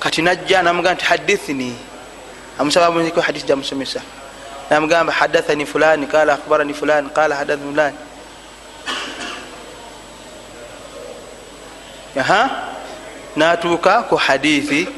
[0.00, 1.76] Kati najja namugaa nti hadithini
[2.58, 4.00] amusaba muziko hadisi jamusomesa
[4.70, 7.96] namugamba hadathani fulani qala akhbarani fulani qala hadathani fulani
[13.36, 14.88] natuuka ku hadithi.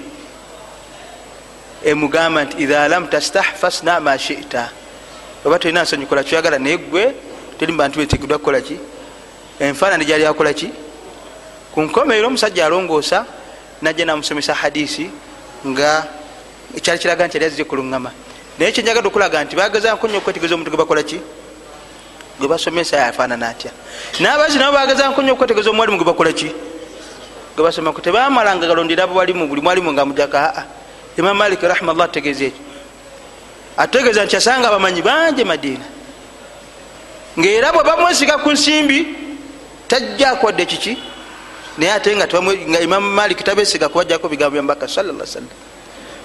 [1.84, 4.70] Emugamba nti idha lam tastah fasna ma shita.
[5.44, 7.14] Oba tolina nsonyi kola kyoyagala naye gwe
[7.58, 8.78] teri mubantu betegedwa kukolaki
[9.60, 10.70] enfaanani gyali akolaki
[11.72, 13.24] ku nkomeero omusajja alongoosa
[13.82, 15.10] najja namusomesa hadisi
[15.66, 16.06] nga
[16.76, 18.10] ekyali kiraga nti yali azire kuluŋama
[18.58, 21.20] naye kyenjagala okulaga nti bagezako nyo okwetegeza omuntu gwe bakolaki
[22.38, 23.70] gwe basomesa yafaanana atya?
[24.20, 26.52] N'abazi nabo bagezako nyo okwetegeza omuwalimu gwe bakolaki
[27.56, 30.64] gwe basomaku tebamalanga galondera bwalimu buli mwalimu nga mujaka aa
[31.16, 32.62] imam malik rahimallah ategeeza ekyo.
[33.76, 35.84] Ategeeza nti asanga abamanyi bangi madiina.
[37.38, 39.06] Ngaera bwe bamwesiga ku nsimbi
[39.88, 40.98] tajja kwadde kiki?
[41.78, 45.48] Naye ate nga imamu malik tabesiga kubajjako bigambo byambaka salalla sallam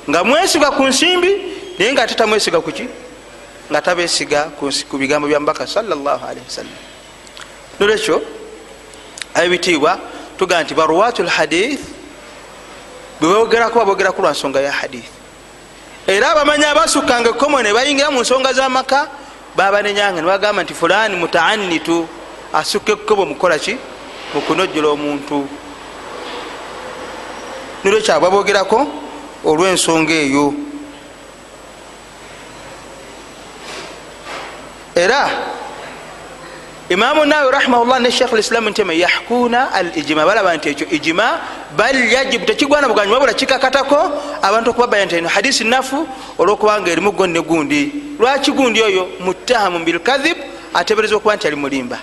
[0.09, 1.31] nga mwesiga ku nsimbi
[1.79, 2.87] naye nga ate tamwesiga kuki
[3.71, 4.51] nga tabesiga
[4.89, 6.79] ku bigambo byambaka salllah alaihi wasallam.
[7.79, 8.21] Nolwekyo
[9.33, 9.99] abibitiibwa
[10.41, 11.79] tugaa nti baruwatu lhadith
[13.19, 15.09] bwebaogerako babogeraku lwa nsonga ya hadith.
[16.07, 19.07] Era abamanyi abasukkanga ekomo ne bayingira mu nsonga z'amaka
[19.55, 22.07] babanenyanga nebagamba nti fulani mutaanitu
[22.53, 23.77] asukka ekkobo mukolaki
[24.33, 25.45] mukunojjola omuntu.
[27.83, 28.79] Nolwekyo babogerako
[29.45, 30.53] olw'ensonga eyo.
[34.95, 35.29] Era
[36.91, 41.39] imamu nawi rahimahullah ne shekh lislam ntema yahkuna al ijima balaba nti ekyo ijima
[41.77, 43.99] bal yajibu tekigwana buganyuma bula kikakatako
[44.41, 47.91] abantu okubabaya nti eno hadisi nafu olwokubanga erimu gonni gundi.
[48.19, 50.37] Lwaki gundi oyo muttahamu bilkadhib
[50.73, 51.97] atebereza okuba nti ali mulimba?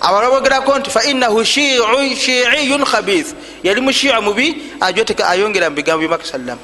[0.00, 3.34] Abalala bogerako nti fainahu shiiyun khabith.
[3.62, 6.62] Yali mushia mubi ajoteka ayongera mu bigambo byomaka sallama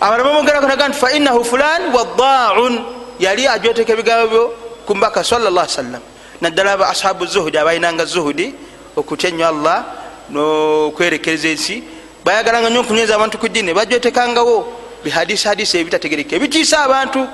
[0.00, 2.84] abalala bogerako naga nti fainahu fulan waddaun
[3.18, 4.44] yali ajoteka ebigambo byo
[4.86, 6.02] kumbaka sallallahu sallam
[6.40, 8.54] naddala aba ashabu zuhudi abalinanga zuhudi
[8.96, 9.84] okutya ennyo allah
[10.30, 11.82] nokwerekereza ensi.
[12.24, 14.66] Bayagalanga nyo okunyweza abantu ku dini bajwetekangawo.
[15.04, 17.26] Bihadisi hadisi ebitategereka ebitiisa abantu.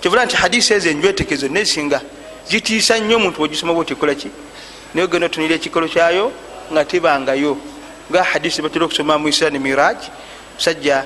[0.00, 2.00] Kivula nti hadisi ezo enjwetekezo nesinga
[2.48, 4.28] zitiisa nnyo omuntu wegisoma bwa otikolaki
[4.94, 6.32] naye ogenda otunira ekikolo kyayo
[6.72, 7.56] nga tibangayo.
[8.10, 9.96] Nga hadisi batera okusoma mu isra ne miraj.
[10.54, 11.04] Musajja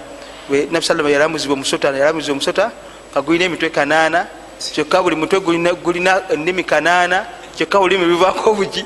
[0.70, 2.72] nabi salama yalamuzibwa omusota yalamuzibwa omusota
[3.12, 4.26] nga gulina emitwe kanaana
[4.74, 8.84] kyokka buli mutwe gulina ennimi kanaana kyokka bulimi bivako obuki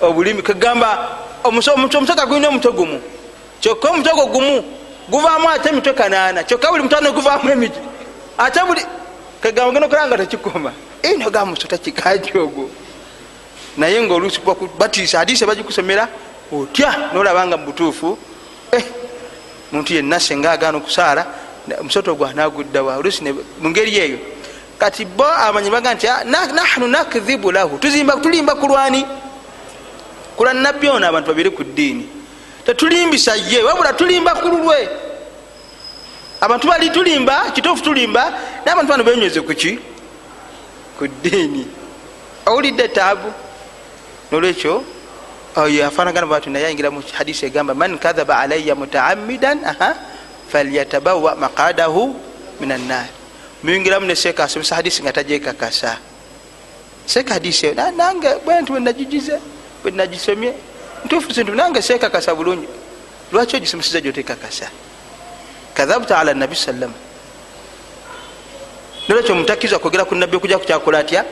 [0.00, 3.00] obulimi kagamba omusota gulina omutwe gumu.
[3.60, 4.64] Kyokka omutwe gwo gumu
[5.08, 6.42] guvaamu ate emitwe kanaana.
[6.44, 7.80] Kyokka buli mutwe guvaamu emiti.
[8.38, 8.82] Ate buli
[9.40, 10.72] kagamba genda okulanga tekikoma.
[11.18, 12.70] Noga musota kikaji ogwo.
[13.76, 14.40] Naye nga oluusi
[14.78, 16.08] batiisa hadisi bagikusomera
[16.52, 17.10] otya?
[17.14, 18.18] Nolabanga mubutuufu
[19.72, 21.26] muntu yenna senga agaana okusaala
[21.80, 23.22] omusota ogwo anaguddawa oluusi
[23.60, 24.18] mungeri eyo
[24.78, 27.78] kati bo amanyi baga nti nahnu nakdhibu lahu.
[27.78, 29.06] Tulimba kulwani
[30.36, 32.08] kula nabbi ono abantu babiri ku ddiini.
[32.64, 34.88] Tetulimbisa ye wabula tulimba kululwe
[36.40, 38.30] abantu bali tulimba kituufu tulimba
[38.64, 39.78] naye abantu bano benyweze kuki
[40.98, 41.66] ku ddiini.
[42.46, 43.32] Owulidde taabu.
[44.30, 44.84] Nolwekyo
[45.56, 49.58] oyo afaanagana bwatu naye ayingira mu hadisi egamba man kadhaba alaya mutaamidan
[50.52, 52.14] falyatabawa maqadahu
[52.60, 53.17] min annaari
[53.62, 55.98] muyingiramu ne seeka asomesa hadisi nga tajekakasa
[57.06, 59.40] seeka hadisi eyo nange bwentu bwenagigize
[59.82, 60.52] bwenagisomye
[61.04, 62.68] ntuufu sintu nange seekakasa bulungi
[63.32, 64.70] lwaki ogisomeseza gyotekakasa
[65.74, 66.90] kadhabta ala nabi sallam.
[69.08, 71.24] Nolwekyo mutakkiriza kwogera ku nabbi okuja kukyakola atya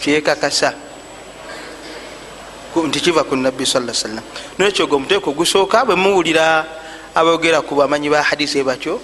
[0.00, 0.72] kyekakasa
[2.86, 4.24] nti kiva ku nabbi saa sallam
[4.56, 6.64] nolwekyo gwe omuteeko ogusooka bwe muwulira
[7.14, 8.96] abogera ku bamanyi ba hadisi batyo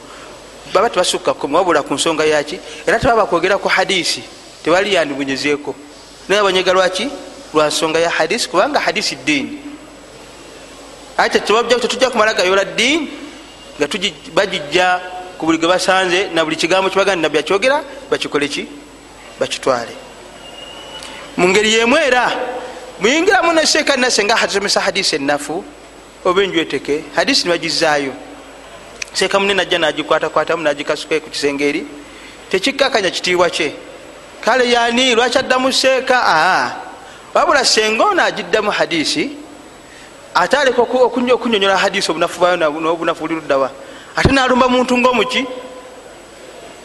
[0.75, 4.23] baba tebasukka wabula ku nsonga yaki era tebaba kwogera ku hadisi
[4.65, 5.75] tebali yandibunyezeeko
[6.29, 7.09] naye abanyega lwaki
[7.55, 9.59] lwa nsonga ya hadisi kubanga hadisi ddiini.
[11.17, 13.09] Ate tetujja kumala gayola ddiini
[13.79, 13.89] nga
[14.35, 15.01] bagijja
[15.39, 18.67] ku buli gwe basanze na buli kigambo kibagandi nabbi akyogera bakikole ki?
[19.41, 19.93] Bakitwale.
[21.37, 22.33] Mu ngeri yemu era
[23.01, 25.65] muyingiramu neseeka nase nga asomesa hadisi enafu
[26.25, 28.13] oba enjweteke hadisi nibagizaayo
[29.13, 31.87] seeka munene ajja nagikwatakwatamu nagikasukae ku kisenge eri
[32.51, 33.73] tekikkakanya kitiibwa kye.
[34.41, 36.71] Kale yani lwaki addamu seeka aa
[37.35, 39.31] wabula senga ono agiddamu hadisi
[40.35, 43.71] ate aleka okunyonyola hadisi obunafu bwayo nobunafu buli luddawa
[44.17, 45.45] ate nalumba muntu ngaomuki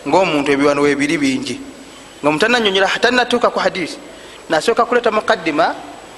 [0.07, 1.59] ngaomuntu ebiwano webiri bingi.
[2.23, 3.97] Nga mutananyonyola tanatuuka ku hadisi
[4.49, 5.75] nasooka kuleta mukaddima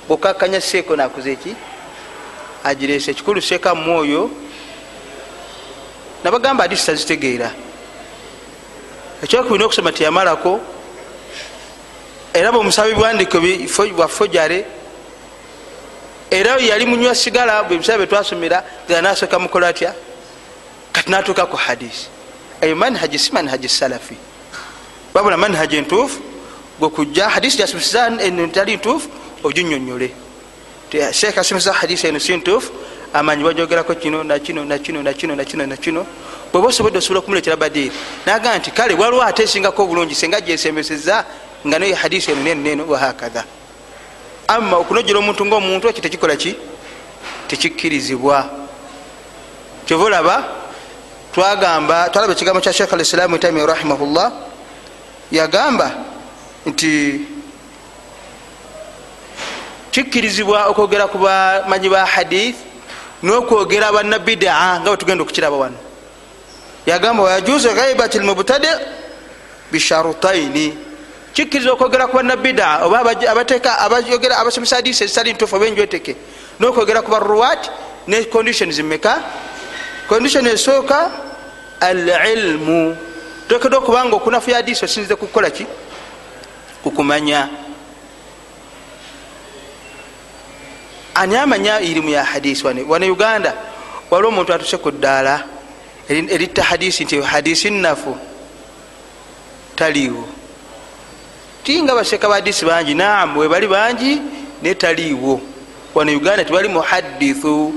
[0.07, 1.55] bwokakanya seeko nakuza eki?
[2.63, 4.31] Agirese ekikulu seeka mwoyo
[6.23, 7.51] nabagamba hadisi tazitegeera
[9.23, 10.59] ekyokubina okusoma tiyamalako
[12.33, 13.37] era bwemusaba ebiwandiko
[13.95, 14.65] bwafojare
[16.33, 19.93] era yali munywa sigala bwebisaba byetwasomera nga nasooka mukola atya?
[20.91, 22.07] Kati natuuka ku hadisi
[22.61, 24.17] eyo manhaji si manhaji salafi.
[25.13, 26.19] Babula manhaji entuufu
[26.79, 28.11] gwekujja hadisi gyasomesa
[28.51, 29.09] tali ntuufu
[29.43, 30.09] oginyonyole.
[31.11, 32.71] Sheekh asomesa hadisi eno si ntuufu
[33.13, 36.05] amanyi bajogerako kino nakino nakino nakino nakino nakino
[36.51, 37.91] bweba osobodde osobola okumuletera badiri
[38.25, 41.25] naga nti kale waliwo ate esingako obulungi senga gyesembeseza
[41.67, 43.43] nga naye hadisi eno neno neno wahakadha
[44.47, 46.55] ama okunojera omuntu ngaomuntu ekyo tekikola ki?
[47.47, 48.49] Tekikkirizibwa.
[49.85, 50.35] Kyova olaba
[51.33, 54.31] twagamba twalaba ekigambo kya shekh alislamu taimi rahimahullah
[55.31, 55.91] yagamba
[56.65, 57.21] nti
[59.91, 62.55] kikkirizibwa okwogera ku bamanyi ba hadith
[63.23, 65.77] nokwogera bannabidaa nga bwetugenda okukiraba wano.
[66.85, 68.67] Yagamba wayajuzu ghaibati lmubtadi
[69.71, 70.77] bisharutaini
[71.33, 76.15] kikkiriza okwogera ku bannabidaa oba abateeka abayogera abasomesa hadisi ezitali ntuufu oba enjweteke
[76.59, 77.71] nokwogera ku baruwat
[78.07, 79.23] ne conditions meka
[80.07, 81.11] condition esooka
[81.79, 82.97] alilmu.
[83.47, 85.65] Tokedwa okubanga okunafu ya hadisi osinzize kukukola ki?
[86.83, 87.49] Kukumanya
[91.15, 92.65] ani amanya irimu ya hadisi.
[92.67, 93.53] Wane uganda
[94.11, 95.43] waliwo omuntu atuse ku ddaala
[96.09, 98.17] eritta hadisi nti hadisi nafu
[99.75, 100.27] taliiwo.
[101.63, 102.93] Tinga baseka ba hadisi bangi.
[102.93, 104.21] Naam webali bangi
[104.61, 105.41] netaliiwo
[105.95, 107.73] wane uganda tibali muhadithu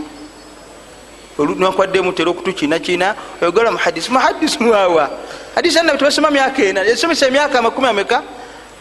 [1.38, 5.10] nakwaddemu tera okutukinakina oyogera muhadisi muhadisi mwawa.
[5.54, 6.84] Hadisi anabi tebasoma myaka ena.
[6.84, 8.22] Esomesa emyaka amakumi ameka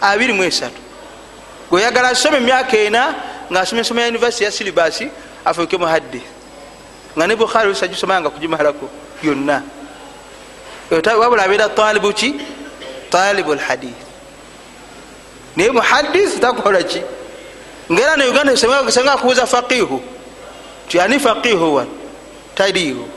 [0.02, 0.82] abiri mu esatu.
[1.70, 3.16] Gweoyagala asome emyaka ena
[3.52, 5.10] ngaasoma ensoma ya univesity ya silibasi
[5.46, 6.24] afuuke muhadith
[7.18, 8.90] nga ne bukhari osagisomaya nga kugimalako
[9.24, 9.64] yonna.
[10.92, 12.36] Wabula abeera talibu ki?
[13.10, 13.96] Talibu lhadith
[15.56, 17.02] naye muhadith takola ki?
[17.92, 20.02] Ngaera ne uganda senga akubuza faqihu.
[20.90, 21.88] Ti ani faqihu wan
[22.56, 23.08] taliiwo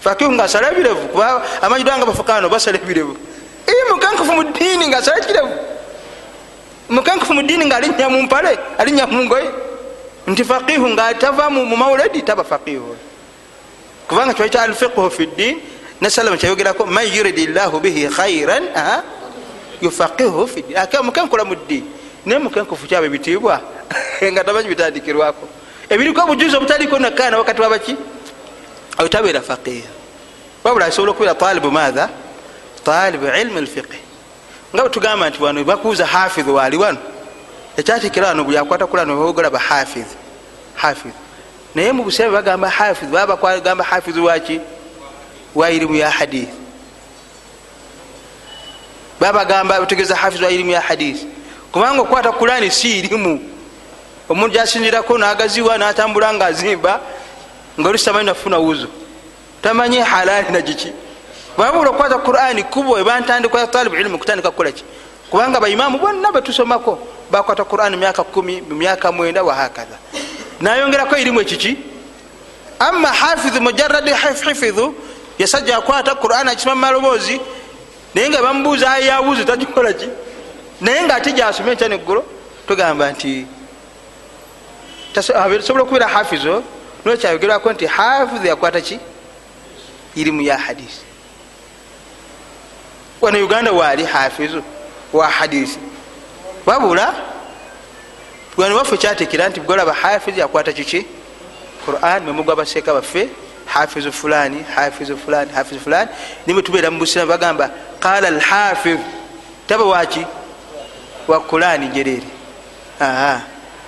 [0.00, 3.16] faqihu ngaasala ebirevu kuba amanyidwa nga bafukano basala ebirevu.
[3.90, 5.54] Mukankufu mu ddiini ngaasala ekirevu.
[6.88, 9.50] Mukankufu mu ddiini ngaalinya mu mpale alinya mu ngoye
[10.26, 12.96] nti faqihu nga tava mu mauledi taba faqihu.
[14.08, 15.56] Kubanga kiba kya alfiqhu fi ddin
[16.00, 18.64] nesalama kyayogerako man yuridi llahu bihi khairan
[19.80, 21.02] yufaqihu fi ddin.
[21.02, 23.60] Mukenkola mu ddiini naye mukenkufu kyaba ebitiibwa
[24.32, 25.48] nga tamanyi bitandikirwako
[25.90, 27.96] ebiriko obujuzi obutaliko nakana wakati wabaki
[28.98, 29.90] ayo tabeera faqiha
[30.64, 32.08] wabula asobola okubeera talibu maatha
[32.84, 33.98] talibu ilmu lfiqhi
[34.74, 36.98] nga bwetugamba nti wano bakuuza hafidhu waali wano
[37.76, 40.10] ekyatekera wano buli akwata kulano bagala bahafidh
[40.74, 41.14] hafidh
[41.74, 44.60] naye mu buseera bagamba hafidh baba bagamba hafidh waki
[45.54, 46.48] wa irimu ya hadith.
[49.20, 51.26] Babagamba bategeza hafidh wa irimu ya hadith.
[51.72, 53.52] Kubanga okukwata kulani si irimu
[54.28, 57.00] omuntu gyasinzirako nagaziwa natambula nga azimba
[57.80, 58.88] nga olusi tamanyi nafuna wuzo
[59.62, 60.92] tamanyi halali nagiki
[61.58, 64.84] babula okukwata qurani kubo ebantandikwa ya talibu ilimu kutandika kukolaki
[65.30, 66.98] kubanga baimamu bonna betusomako
[67.32, 69.96] bakwata quran myaka kumi mumyaka mwenda wahakadha
[70.60, 71.76] nayongerako irimu ekiki
[72.78, 74.94] ama hafidhu mujaradi hifidhu
[75.38, 77.40] yasajja akwata quran akisoma mumaloboozi
[78.14, 80.08] naye nga bamubuuza ayi yawuzi tagikolaki
[80.80, 82.24] naye nga ate gyasome nkya neggulo
[82.68, 83.46] tugamba nti
[85.62, 86.62] sobola okubeera hafizo
[87.04, 88.98] nokyayogerwako nti hafidhu yakwata ki
[90.14, 91.02] irimu ya hadisi
[93.20, 94.62] wano uganda waali hafizu
[95.12, 95.78] wa hadisi
[96.66, 97.14] wabula
[98.56, 101.06] wano waffe kyatekera nti golaba hafizu yakwata kiki?
[101.86, 103.28] Quran memugwa baseeka baffe
[103.66, 106.10] hafizu fulani hafizu fulani hafizu fulani.
[106.46, 107.70] Nimwe tubeera mu busiramu bagamba
[108.00, 108.98] qala alhafiz.
[109.66, 110.26] Taba waki
[111.28, 112.22] wa kulani jerere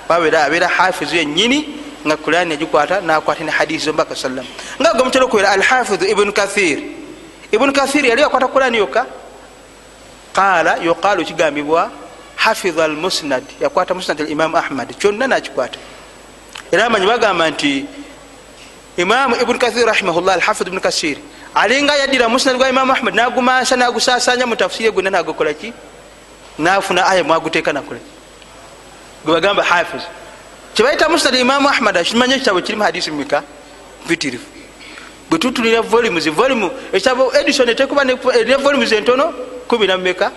[0.08, 1.68] wabeera abeera hafizu yenyini
[2.06, 4.46] nga kulani yagikwata nakwata ne hadisi zombaka sallam
[4.80, 6.78] nga gomutera okubeera alhafizu ibnu kathir.
[7.52, 9.06] Ibnu kathir yali yakwata kulani yokka?
[10.32, 11.90] Qala yuqalu kigambibwa
[12.44, 15.78] hafiza almusnad yakwata musnad alimamu ahmad kyonna nakikwata
[16.72, 17.84] era amanyi bagamba nti
[18.96, 21.16] imamu ibnu kathir rahimahullah alhafidh ibnu kasir
[21.54, 25.72] alinga yadira musnad gwa imamu ahmad nagumasa nagusasanya mu tafsiri gonna nagokolaki
[26.58, 28.00] nafuna aya mwaguteeka nakole.
[29.24, 30.02] Gwebagamba hafiz
[30.74, 33.42] kyebaita musnad imamu ahmad kimanye ekitabo kirimu hadisi mumika
[34.04, 34.46] mpitirifu
[35.30, 38.14] bwetutulira volumes volume ekitabo edison etekuba ne
[38.56, 39.32] volumes entono?
[39.68, 40.30] Kumi namumeka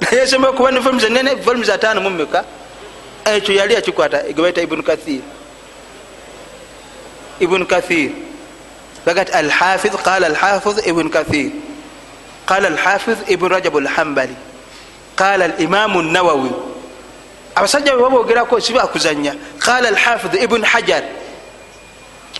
[0.00, 2.44] esomewa kuba ne volumes enene volumes atano mumeka
[3.24, 5.20] ekyo yali akikwata gebaita ibnu kathir.
[7.40, 8.10] Ibnu kathir.
[9.06, 11.50] Bagati alhafiz qala alhafiz ibnu kathir.
[12.46, 14.36] Qala alhafiz ibnu rajab alhambali
[15.16, 16.50] qala alimamu nawawi
[17.54, 21.02] abasajja bwe babogerako sibakuzanya qala alhafiz ibnu hajar.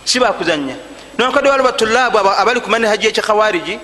[0.05, 0.75] Sibakuzanya
[1.17, 3.79] nokadde waliwo batulabu abali ku manhaji yekikhawariji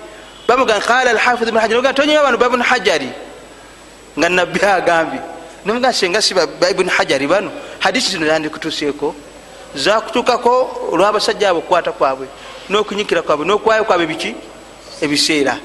[0.48, 1.94] bamuga qala alhafiz ibnu hajar.
[1.94, 3.10] Tonyiwa bano babnu hajari
[4.18, 5.20] nga nabbi agambye.
[5.64, 7.50] Nomuga senga si ba ibuni hajari bano
[7.80, 9.14] hadisi zino zandikutuseeko
[9.74, 12.26] zakutukako olwabasajja abo okukwata kwabwe
[12.68, 14.34] nokunyikira kwabwe nokwayo kwabwe biki?
[15.00, 15.58] Ebiseera.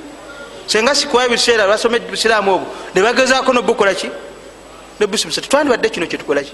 [0.65, 4.09] Senga sikwayo ebiseera lwasoma busiraamu obwo nebagezako nobukolaki
[4.99, 6.53] nobusomesa tetwandibadde kino kyetukolaki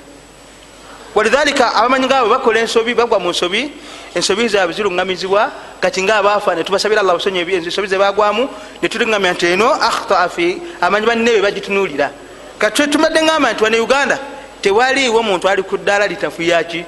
[1.15, 3.71] walidhalika abamanyi ngaabo bakola ensobi bagwa mu nsobi
[4.15, 8.49] ensobi zaabwe ziruŋŋamizibwa kati ngaabafa netubasabira allah busonyi ensobi zebagwamu
[8.82, 12.10] netuliŋŋamya nti eno akhtaa fi amanyi bannebe bagitunuulira.
[12.58, 14.17] Kati tumadde ŋamba nti wane uganda
[14.62, 16.86] tewaliiwo muntu ali ku ddaala litafuyaki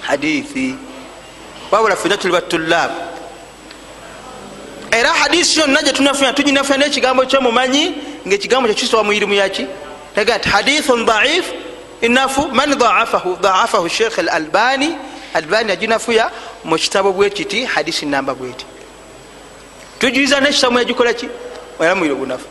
[0.00, 0.74] hadithi
[1.70, 2.94] wabula fena tuli batulaabu
[4.90, 7.94] era hadisi yonna gyetunafuna tuginafuna nekigambo kyomumanyi
[8.26, 9.66] ngaekigambo kyekisitowa muirimu yaki
[10.14, 11.52] taga nti hadithun daif
[12.00, 12.78] inafu man
[13.42, 14.96] daafahu sheikh al albani
[15.34, 16.30] albani aginafuya
[16.64, 18.66] mu kitabo bwekiti hadisi namba bweti
[19.98, 21.28] tujuiza nekitabu yagikolaki
[21.80, 22.46] era muire obunafu.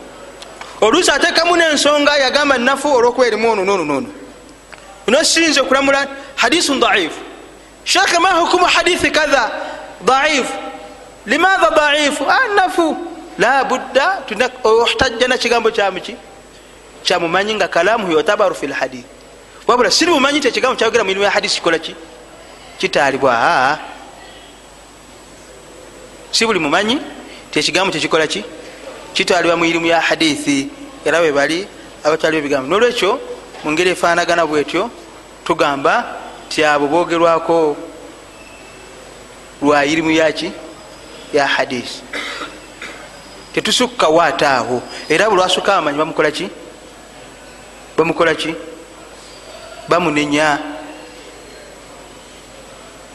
[0.80, 4.08] Oluusi ateekamu nensonga yagamba nafu olwokuba erimu ono nono nono.
[5.06, 7.20] Ino sinze okulamula hadisun daifu
[7.84, 9.50] shekhe ma hukumu hadithi kadha
[10.04, 10.52] daifu
[11.26, 12.96] limadha daifu anafu
[13.38, 14.22] la budda
[14.64, 16.16] ohtajja nakigambo kyamuki
[17.02, 19.04] kyamumanyi nga kalamuhu yotabaru fi lhadith
[19.66, 21.94] wabula siri mumanyi ti ekigambo kyayogera muirimu ya hadisi kikolaki
[22.82, 23.78] kitaalibwa
[26.34, 26.98] si buli mumanyi
[27.50, 28.42] ti ekigambo kyekikolaki
[29.14, 30.66] kitwalibwa mu irimu ya hadithi
[31.06, 31.68] era bwe bali
[32.02, 32.66] abatwaliwo ebigambo.
[32.66, 33.20] Nolwekyo
[33.62, 34.90] mu ngeri efaanagana bwetyo
[35.46, 36.18] tugamba
[36.50, 37.76] ti abo bogerwako
[39.62, 40.50] lwa irimu yaki
[41.32, 42.02] ya hadisi
[43.54, 44.82] tetusukka waate awo.
[45.08, 46.50] Era buli wasukka abamanyi bamukolaki
[47.96, 48.54] bamukolaki
[49.88, 50.58] bamunenya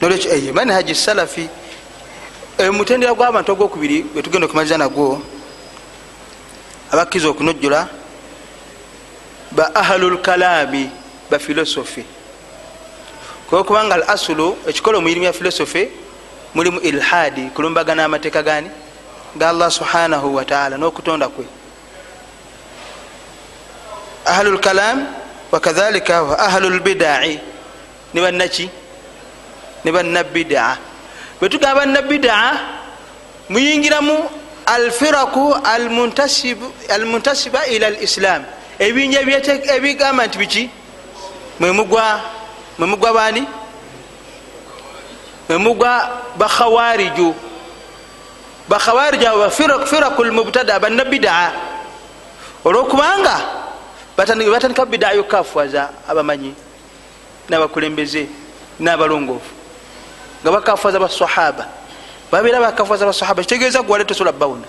[0.01, 1.49] nolwekyo eyo manhaji salafi.
[2.71, 5.21] Mutendera gw'abantu ogwokubiri wetugenda okumaliza nagwo
[6.91, 7.87] abakkiriza okunojjula
[9.51, 10.89] ba ahlu lkalami
[11.29, 12.03] ba filosofi.
[13.49, 15.89] Kubanga al asulu ekikola omuyirimu ya filosofi
[16.55, 18.69] mulimu ilhadi kulumbagana amateeka gani
[19.35, 21.45] ga allah subhanahu wataala n'okutonda kwe.
[24.25, 25.05] Ahlu lkalam
[25.51, 27.39] wakadhalika wa ahlu lbidai
[28.13, 28.69] ne bannaki
[29.85, 30.77] ne bannabidaa
[31.39, 32.51] bwetugamba bannabidaa
[33.49, 34.29] muyingiramu
[34.65, 35.55] alfiraku
[36.89, 38.43] almuntasiba ila lislam
[38.79, 39.21] ebinja
[39.75, 40.69] ebigamba nti biki?
[41.59, 43.47] Mwemugwa bani
[45.49, 47.35] mwemugwa bakhawariju
[48.69, 49.49] bakhawariju abo
[49.85, 51.51] firaku lmubtada bannabidaa
[52.65, 53.39] olwokubanga
[54.17, 56.53] batandika bidaa yokafuwaza abamanyi
[57.49, 58.27] nabakulembeze
[58.79, 59.56] nabalongoofu
[60.43, 61.65] nga bakafuwaza basahaba
[62.31, 64.67] babeera bakafuwaza basahaba kitegeeza gwale tosobola bawuna.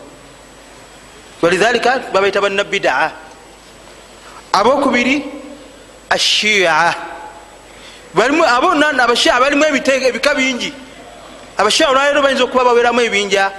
[1.42, 3.10] Walidhalika babaita bannabidaa
[4.52, 5.24] abokubiri
[6.10, 6.94] ashia
[8.14, 10.72] abashia balimu ebika bingi.
[11.56, 13.52] Abashia olwalero bayinza okuba baweramu ebinja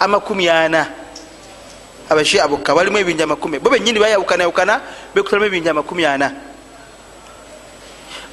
[0.00, 0.86] amakumi ana.
[2.10, 3.58] Abashia bokka balimu ebinja amakumi.
[3.58, 4.80] Bo benyini bayawukanayawukana
[5.14, 6.32] bekutalamu ebinja amakumi ana.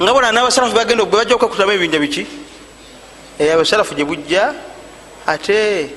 [0.01, 2.25] Nga bona nabasalafu bagenda bwebajja okwekutalamu ebinja biki
[3.39, 4.53] abasalafu gyebujja
[5.27, 5.89] ate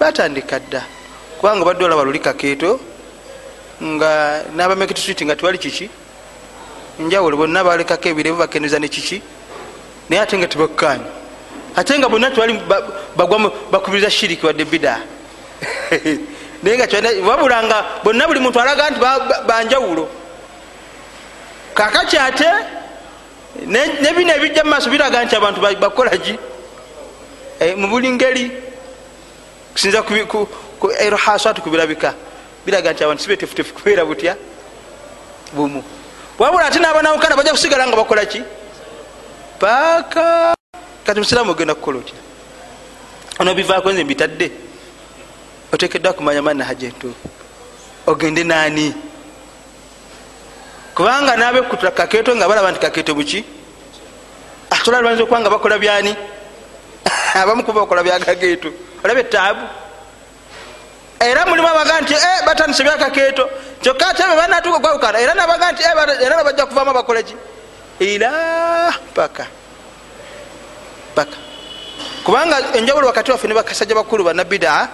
[0.00, 0.82] batandika dda.
[1.40, 2.80] Kubanga badde olaba luli kakeeto
[3.82, 5.90] nga nabamekitsuiti nga tewali kiki?
[6.98, 9.22] Njawulo bonna balekako ebirevu bakendeza ne kiki?
[10.08, 11.04] Naye ate nga tebakukanya
[11.76, 12.60] ate nga bonna tewali
[13.70, 15.00] bakubiriza shiriki wadde bida.
[16.62, 16.86] Naye nga
[17.28, 19.00] wabula nga bonna buli muntu alaga nti
[19.46, 20.08] banjawulo
[21.74, 22.77] kakaki ate
[23.66, 26.38] nebino ebijja mu maaso biraga nti abantu bakolaki
[27.76, 28.52] mu buli ngeri.
[29.72, 30.02] Kusinza
[31.00, 32.14] erhasatu kubirabika
[32.66, 34.36] biraga nti abantu sibetefutefu kubeera butya?
[35.52, 35.82] Bumu.
[36.38, 38.42] Wabula ate nabanawukana bajja kusigala nga bakolaki
[39.58, 40.54] paaka.
[41.04, 42.14] Kati musiraamu ogenda kukola otya?
[43.40, 44.52] Ono bivaako nze mbitadde.
[45.72, 47.28] Otekeddwa kumanya mani haja entuufu
[48.06, 48.94] ogende naani
[50.98, 53.44] kubanga nabekuta kakeeto nga balaba nti kakeeto buki?
[54.70, 56.10] Atolalwanza okuba nga bakola byani?
[57.38, 58.68] Abamukuba bakola byakakeeto
[59.04, 59.64] olaba etaabu
[61.22, 63.44] era mulimu abaga nti eh, batandise byakakeeto
[63.82, 65.94] kyokka ate bebanatuka okwawukana era nabaga nti eh,
[66.26, 67.34] era nabajja kuvamu bakolaki
[68.00, 69.46] era paka.
[71.14, 71.38] Paka.
[72.24, 74.88] Kubanga enjawulo wakati waffe ne bakasajja bakulu banabidaa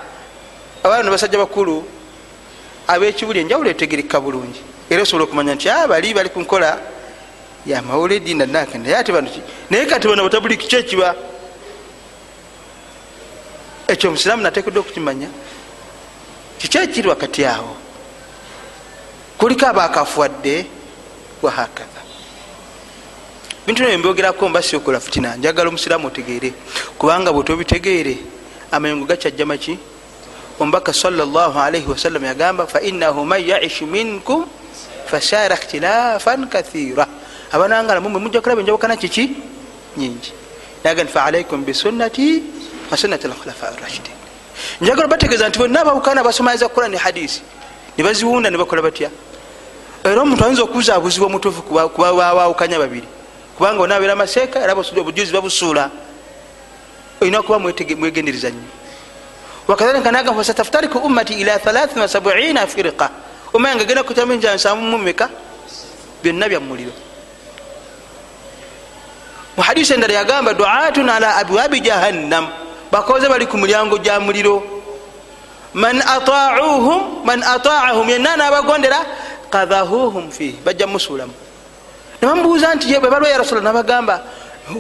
[0.85, 1.81] abaana nebasajja bakulu
[2.89, 6.80] abekibuli enjawulo etegereka bulungi era osobola okumanya nti bali bali kunkola
[7.66, 9.28] yamawuledi nanake naye ate bano
[9.70, 11.14] naye kati bano batabuli kiki ekiba?
[13.89, 15.28] Ekyo omusiraamu natekedwa okukimanya.
[16.59, 17.76] Kiki ekiri wakati awo?
[19.39, 20.66] Kuliko abakafuwadde
[21.43, 22.01] wahakaza
[23.66, 26.53] bintu nabyo mbyogerako mbasi okola fitina njagala omusiraamu otegeere.
[26.99, 28.16] Kubanga bwetobitegeere
[28.70, 29.78] amayongo gakyajja maki?
[30.61, 34.47] Omubaka salllahalaihi wasallam yagamba fainahu man yaishi minkum
[35.07, 37.07] fasara ikhtilafan kathira
[37.53, 39.31] abanangala mumwe mujja kulaba enjawukana kiki
[39.97, 40.33] nyingi
[40.85, 42.43] naga nti faalaikum bisunnati
[42.91, 44.17] wasunnati lkhulafa rashidin
[44.81, 47.43] njagala bategeeza nti bonna abawukana basomaiza kurani hadisi
[47.99, 49.11] nebaziwunda nebakola batya
[50.05, 53.09] era omuntu ayinza okubuzaabuzibwa omutuufu kuba bawukanya babiri
[53.57, 55.91] kubanga onabeera maseeka era obujuzi babusuula
[57.21, 58.69] olina okuba mwegendereza nnyo
[59.69, 63.11] wakadhalika naga fasataftariku ummati ila 37 firiqa
[63.55, 65.31] omanya nga genda kutaminja nsamu mumeka
[66.23, 66.93] byonna byamuliro
[69.57, 72.49] muhadisi endala yagamba duatun ala abwabi jahannam.
[72.91, 74.63] Bakoze bali ku mulyango gya muliro.
[75.75, 78.07] Man atauhum man ataahum.
[78.09, 78.99] Yenna nabagondera
[79.51, 81.33] kadhahuhum fihi bajja musuulamu.
[82.23, 84.23] Nebamubuuza nti bwebalwa ya rasula nabagamba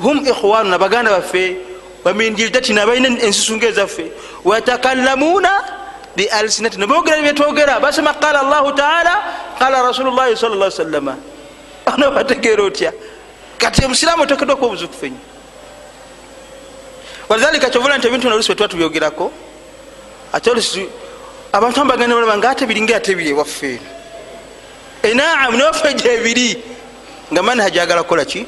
[0.02, 1.56] hum ikhwanu nabaganda baffe
[2.04, 4.12] wamindildati nabalina ensusunga ezaffe
[4.44, 5.50] watakalamuna
[6.16, 9.14] bialsinati nebogera byetwogera basema qala llahu taala
[9.58, 11.16] qala rasulullahi sal lla sallama
[11.86, 12.92] ono bategeera otya
[13.58, 15.20] kati omusiraamu otekedwa okuba obuzukufu enyo
[17.28, 19.32] walidhalika kyovula nti ebintu nolusi bwetuba tubyogerako
[20.32, 20.86] ate olusi
[21.52, 23.80] abantu ambagenda balaba nga ate biringa ate biri ewaffe
[25.02, 26.62] eno enaamu newaffe gyebiri
[27.32, 28.46] nga manhaji agala kukola ki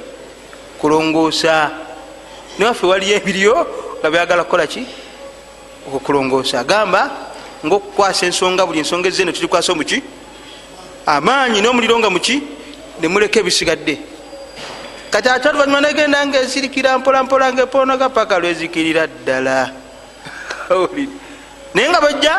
[0.81, 1.71] kulongoosa
[2.59, 3.55] newaffe waliyo ebiryo
[4.01, 4.87] nga byagala kukola ki
[5.87, 7.26] okukulongoosa agamba
[7.67, 10.03] ngaokukwasa ensonga buli ensonga ezene tulikwasa muki
[11.07, 12.43] amaanyi n'omuliro nga muki
[13.01, 13.99] nemuleka ebisigadde.
[15.11, 19.71] Kati ate oluvanyuma negenda nga esirikira mpolampola nga eponoga paka lwezikirira ddala.
[21.75, 22.35] Naye nga bajja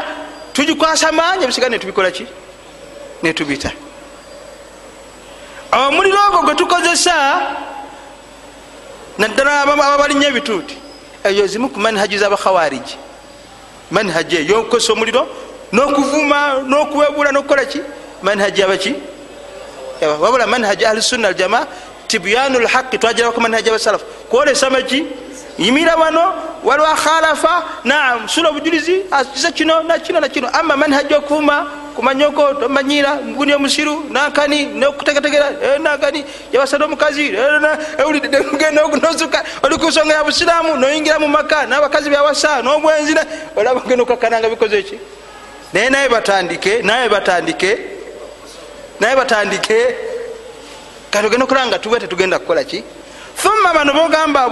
[0.54, 2.26] tugikwasa maanyi ebisigadde netubikola ki?
[3.24, 3.72] Netubita
[5.72, 7.16] omuliro ogwo gwe tukozesa
[9.18, 10.78] naddala ababalinya ebituuti.
[11.24, 12.98] Eyo zimu ku manhaji zabakhawariji
[13.92, 15.28] manhaji eyokukozesa omuliro
[15.74, 17.82] n'okuvuma n'okuwebula n'okukola ki?
[18.24, 18.96] Manhaji abaki
[20.22, 21.68] wabula manhaji ahlusunna aljama
[22.08, 25.06] tibyanu lhaqi twagirawo ku manhaji abasalafu kwolesa maki
[25.58, 26.34] yimira wano
[26.64, 33.54] waliwo akhalafa naam sula obujulizi akiza kino nakino nakino ama manhaji okuvuma kumanyoko tomanyira nguni
[33.54, 37.34] omusiru nakani nokutegetegera nakani yabasana omukazi
[39.02, 43.16] nozuka oli kusonga ya busiramu noyingira mu maka nabakazi byawasa nobwenzi
[43.56, 45.00] olaba genda okakananga bikoze ki?
[45.74, 47.78] Naye naye batandike naye batandike
[49.00, 49.96] naye batandike.
[51.10, 52.84] Kati ogenda okulaba nga tuba tetugenda kukola ki?
[53.42, 54.50] Thumma bano bogamba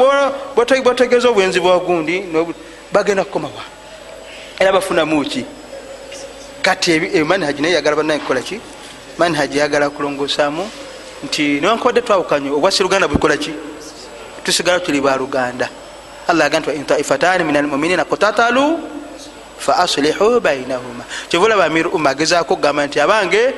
[0.55, 2.25] botegeeza obwenzi bwagundi
[2.91, 3.63] bagenda kukomawa
[4.59, 5.45] era bafunamuki
[6.65, 8.59] kati manhaji naye yagala banaye kukola ki?
[9.17, 10.69] Manhaji yagala kulongosaamu
[11.23, 13.53] nti newankubadde twawukanye obwasi luganda bukola ki?
[14.43, 15.69] Tusigala tuli baluganda
[16.27, 18.79] allah aga nti wain taifatani min almuminina kutatalu
[19.57, 23.53] fa aslihu bainahuma kyovulaba amir umma agezaako okugamba nti abange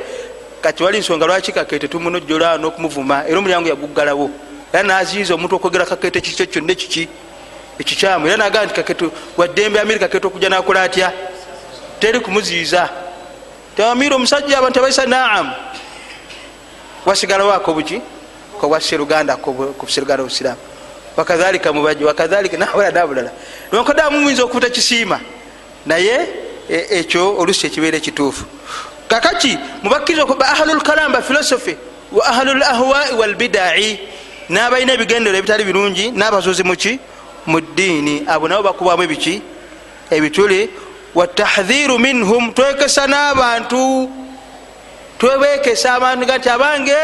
[0.61, 3.23] kati wali nsonga lwaki kakete tumunojjola n'okumuvuma?
[3.27, 4.29] Era omulyango yaguggalawo.
[4.73, 7.07] Era naziiza omuntu okwogera kakete kikyo kyonna kiki
[7.79, 8.27] ekikyamu.
[8.27, 11.13] Era nagaa nti kaketo waddembe amiri kaketo okuja nakola atya
[11.99, 12.89] teri kumuziiza
[13.75, 15.53] tewamira omusajja abantu abaisa naam.
[17.05, 18.01] Wasigalawo buki?
[18.59, 19.37] Kobwaseruganda
[19.77, 20.57] kuseruganda obusiramu
[21.17, 23.31] wakadhalika mubaji wakadhalika nawala nabulala
[23.71, 25.19] nonkodamu muyinza okubuta kisiima.
[25.85, 26.27] Naye
[26.69, 28.45] e, ekyo olusi ekibeera ekituufu
[29.07, 31.77] kakaki mubakkiriza okuba ahlulkalam bafilosofi
[32.11, 33.99] wa ahlulahwai walbidai
[34.49, 36.99] nabalina ebigendero ebitali birungi nabazozi muki
[37.45, 38.25] mu ddiini.
[38.27, 39.41] Abo nabo bakubwamu ebiki?
[40.11, 40.69] Ebituli
[41.15, 44.09] watahdhiru minhum twekesa n'abantu
[45.19, 46.97] twebekesa abantu gati abange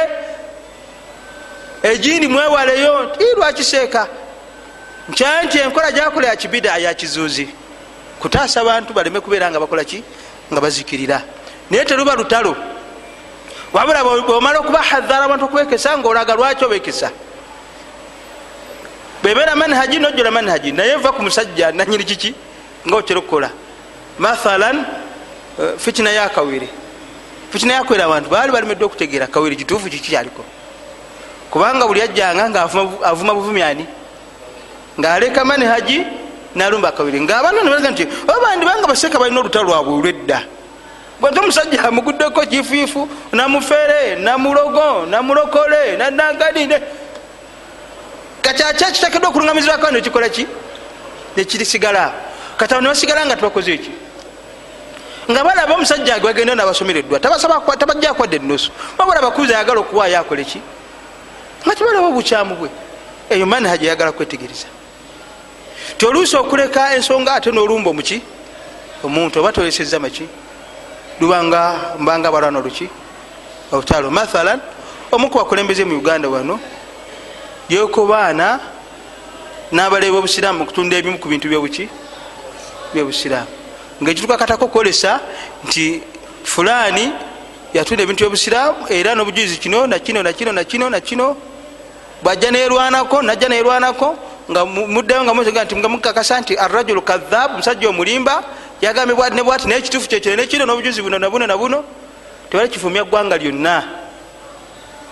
[1.84, 4.08] ejiini mwewaleyo ti lwakiseeka
[5.10, 7.50] nkyanti enkola gyakola yakibida yakizuuzi
[8.20, 10.04] kutaasa abantu baleme kubeera nga bakolaki
[10.52, 11.22] nga bazikirira.
[11.70, 12.56] Naye teruba lutalo.
[13.74, 17.12] Wabula bwomala okubahadhara abantu okwekesa ngaolaga lwaki obekesa
[19.24, 22.36] bwebeera manhaji nojola manhaji naye va ku musajja nanyini kiki?
[22.88, 23.50] Nga okyera okukola
[24.20, 24.86] mathalan
[25.58, 26.70] uh, fitina yakawere
[27.52, 28.30] fitina yakawere abantu.
[28.30, 30.44] Baali balemedde okutegeera kawere kituufu kiki kyaliko?
[31.52, 32.62] Kubanga buli ajjanga nga
[33.04, 33.86] avuma buvumi ani?
[35.00, 36.06] Ngaaleka manhaji
[36.56, 40.40] nalumba akawere ngaabaana nebalaga nti obandi banga baseeka balina olutalo lwabwe olwedda
[41.20, 46.78] bwete omusajja amuguddeko kifiifu namufere namulogo namulokole nananganine
[48.42, 50.48] kakyaki kitakedde okulungamizibwako nekikola ki?
[51.38, 52.14] Nekirisigala
[52.58, 53.92] kati abo nebasigala nga tebakoze eki
[55.30, 60.62] nga balaba omusajja age bagenda nabasomereddwa tabajja kwadde enusu babula bakuza ayagala okuwaayo akole ki?
[61.66, 62.70] Nga tibalaba obukyamu bwe.
[63.30, 64.68] Eyo manhaji ayagala kwetegereza.
[65.98, 68.22] Ti oluusi okuleka ensonga ate nolumba omuki
[69.04, 70.28] omuntu oba toleseza maki?
[71.20, 72.90] Lubanga mbanga balwana oluki?
[73.72, 74.60] Olutalo mathalan
[75.12, 76.60] omu ku bakulembeze mu uganda wano
[77.70, 78.60] yekobaana
[79.72, 81.88] n'abaleeba obusiraamu mukutunda ebimu ku bintu byobuki
[82.94, 83.63] byobusiraamu
[84.02, 85.20] ngaekitukwakatako okwolesa
[85.68, 86.02] nti
[86.44, 87.12] fulaani
[87.74, 91.36] yatunda ebintu byobusiraamu era nobujulizi kino nakino nakino nakino nakino
[92.24, 94.16] bwajja nerwanako najja nerwanako
[94.52, 98.44] nga muddayo nga muga nti nga mukakasa nti arajulu kadhab musajja omulimba
[98.82, 101.84] yagambe bwati ne bwati naye ekituufu kyekyo nekino nobujuzi buno nabuno nabuno
[102.54, 103.84] tebali kifumya ggwanga lyonna.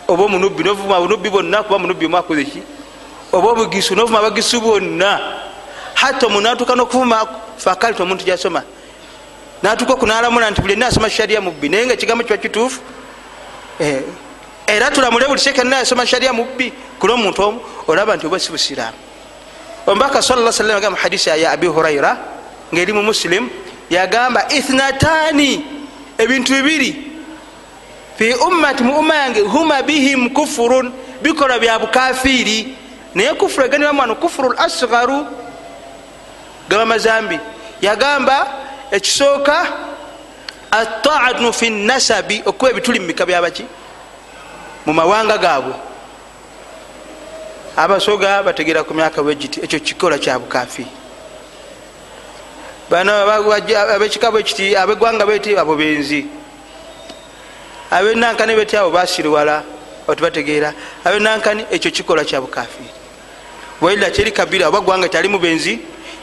[0.07, 2.61] Oba omunubbi novuma bunubbi bwonna kuba munubbi omwakoze ki?
[3.34, 5.19] Oba obugisu novuma abagisu bwonna
[5.95, 7.27] hatta omuntu natuuka nokuvuma
[7.57, 8.63] fakalita omuntu gyasoma.
[9.63, 12.79] Natuuka okunalamula nti buli enna asoma sharia mubbi naye nga ekigambo kiba kituufu.
[14.67, 18.97] Era tulamule buli sekena yasoma sharia mubbi kuli omuntu omu olaba nti oba si busiraamu.
[19.87, 22.17] Omubaka sala salam agamba hadisi ya abi huraira
[22.73, 23.49] ngaeri mu muslim
[23.89, 25.65] yagamba ithnatani
[26.17, 27.11] ebintu bibiri
[28.17, 32.75] fi ummati mu umma yange huma bihim kufurun bikola bya bukafiri
[33.15, 35.29] naye kufuru eganibamwana kufuru lasgaru gaba
[36.86, 37.39] mazambi.
[37.82, 38.47] Yagamba
[38.91, 39.67] ekisooka
[40.72, 43.65] ataanu fi nasabi okuba ebituli mumika byabaki
[44.86, 45.74] mu mawanga gaabwe.
[47.78, 50.89] Abasoga bategera ku myaka wegiti ekyo kikola kya bukafiri
[52.89, 53.11] bano
[53.95, 56.26] abekika bwekiti abegwanga beti abo benzi.
[57.91, 59.63] Abenankani beti abo basirwala
[60.07, 60.74] otibategeera
[61.05, 62.89] abenankani ekyo kikola kya bukafiri
[63.82, 65.80] waila teri kabira oba gwanga tali mubenzi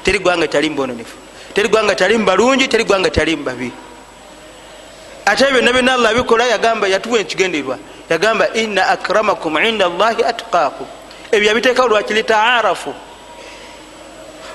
[0.08, 1.16] teri gwanga tali mubononefu
[1.52, 3.72] teri gwanga tali mubalungi teri gwanga tali mubabi
[5.26, 7.76] ate byonna byonna allah bikola yagamba yatuwa ekigenderwa
[8.08, 10.86] yagamba ina akramakum inda llahi atqakum
[11.30, 12.14] ebyo yabiteekawo lwaki?
[12.14, 12.94] Litaarafu.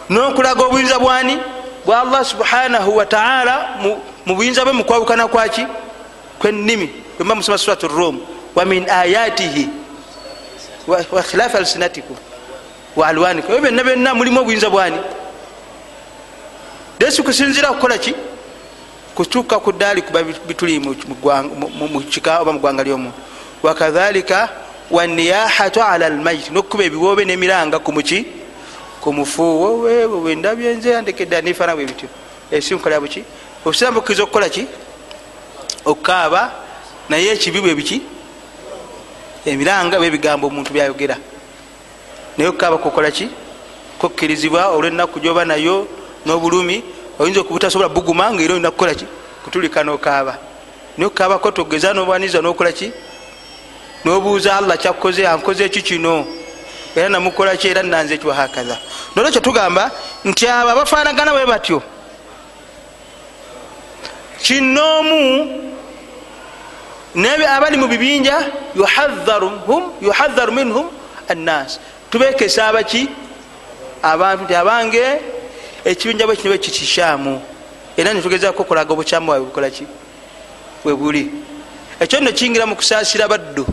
[0.10, 1.38] Nokulaga obuyinza bwani?
[1.86, 3.70] Bwa allah subhanahu wataala
[4.26, 5.68] mu buyinza bwe mukwawukana kwaki
[6.40, 6.90] kwenimi
[7.20, 8.20] wemba musoma surat rum.
[8.56, 9.70] Wa min ayatihi
[10.88, 12.18] wa khilafi alsinatikum
[12.96, 14.98] wa alwanikum ebyo byonna byonna mulimu obuyinza bwani
[17.04, 18.16] desi kusinzira kukola ki?
[19.16, 23.14] Kutuuka ku ddaali kuba bituli mukika oba mugwanga lyomuntu
[23.64, 24.50] wakadhalika
[24.92, 28.26] waniyahatu ala lmayiti nokukuba ebiwoobe nemiranga kumuki
[29.02, 29.84] kumufu
[30.24, 32.08] wendabye nze andekedde nifana bwe bityo.
[32.52, 33.24] Esinkola buki?
[33.66, 34.68] Obusiramu bukkiriza okukola ki?
[35.86, 36.52] Okukaaba
[37.10, 38.02] naye ekibi bwe biki?
[39.46, 41.18] Emiranga bebigambo omuntu byayogera.
[42.38, 43.28] Naye okukaaba kukola ki?
[44.00, 45.88] Kukkirizibwa olwenaku gyoba nayo
[46.26, 46.84] n'obulumi
[47.20, 49.06] oyinza okubutasobola buguma nga era olina kukola ki?
[49.44, 50.38] Kutulika nokaaba.
[50.98, 52.92] Naye okukaabako togeza nobwaniza nokola ki?
[54.06, 56.26] Nobuuza allah kyakukoze ankoze ki kino?
[56.96, 57.68] Era namukola ki?
[57.68, 58.78] Era nanze kiwahakaza
[59.16, 59.92] nolwekyo tugamba
[60.26, 61.82] nti abo abafanagana bwe batyo
[64.42, 65.22] kinoomu
[67.16, 68.38] nebe abali mu bibinja
[68.76, 70.90] yuhadharu minhum
[71.30, 73.08] annas tubekesa abaki
[74.02, 75.06] abantu nti abange
[75.86, 77.42] ekibinja bwe kino bwe kitishamu
[77.98, 79.86] era netugezako okulaga obukyamu bwabe bukolaki
[80.84, 81.32] bwe buli.
[82.00, 83.66] Ekyo nno kiyingira mu kusaasira baddu.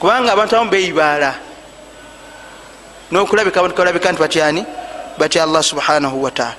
[0.00, 1.34] Kubanga abantu abamu beyibaala
[3.10, 4.64] nokulabika abantu kalabika nti batyani
[5.18, 6.56] batya allah subhanahu wataala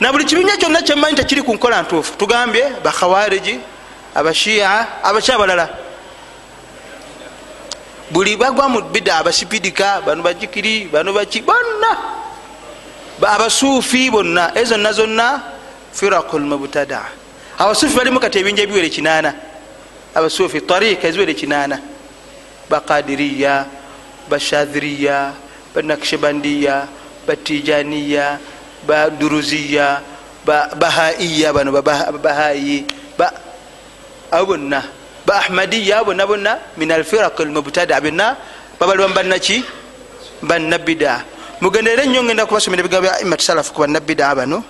[0.00, 2.16] na buli kibinja kyonna kyemmanyi tekiri ku nkola ntuufu.
[2.16, 3.60] Tugambye bakhawariji
[4.14, 5.68] abashiya abaki abalala.
[8.10, 11.90] Buli bagwa mu bida abasipidika bano bajikiri bano baki bonna
[13.28, 15.42] abasuufi bonna ezo zonna zonna
[15.92, 17.20] firaku lmubtada
[17.60, 19.34] abasuufi balimu kati ebinja ebiwere kinaana.
[20.14, 21.78] Abasuufi tarika eziwere kinaana.
[22.70, 23.66] Baqadiriya
[24.30, 25.32] bashadhiriya
[25.74, 26.88] banakshabandiya
[27.26, 28.38] batijaniya
[28.86, 30.00] baduruziya
[30.80, 32.86] bahaiya bano babahayi
[34.32, 34.82] abo bonna.
[35.26, 38.36] Baahmadiya bonna bonna min alfiraq lmubtada byonna
[38.80, 39.62] babaliwa mubanaki
[40.42, 41.24] bannabida
[41.60, 44.64] mugenderere nnyo ngenda kubasomera ebigambo bya imat salafu ku bannabida bano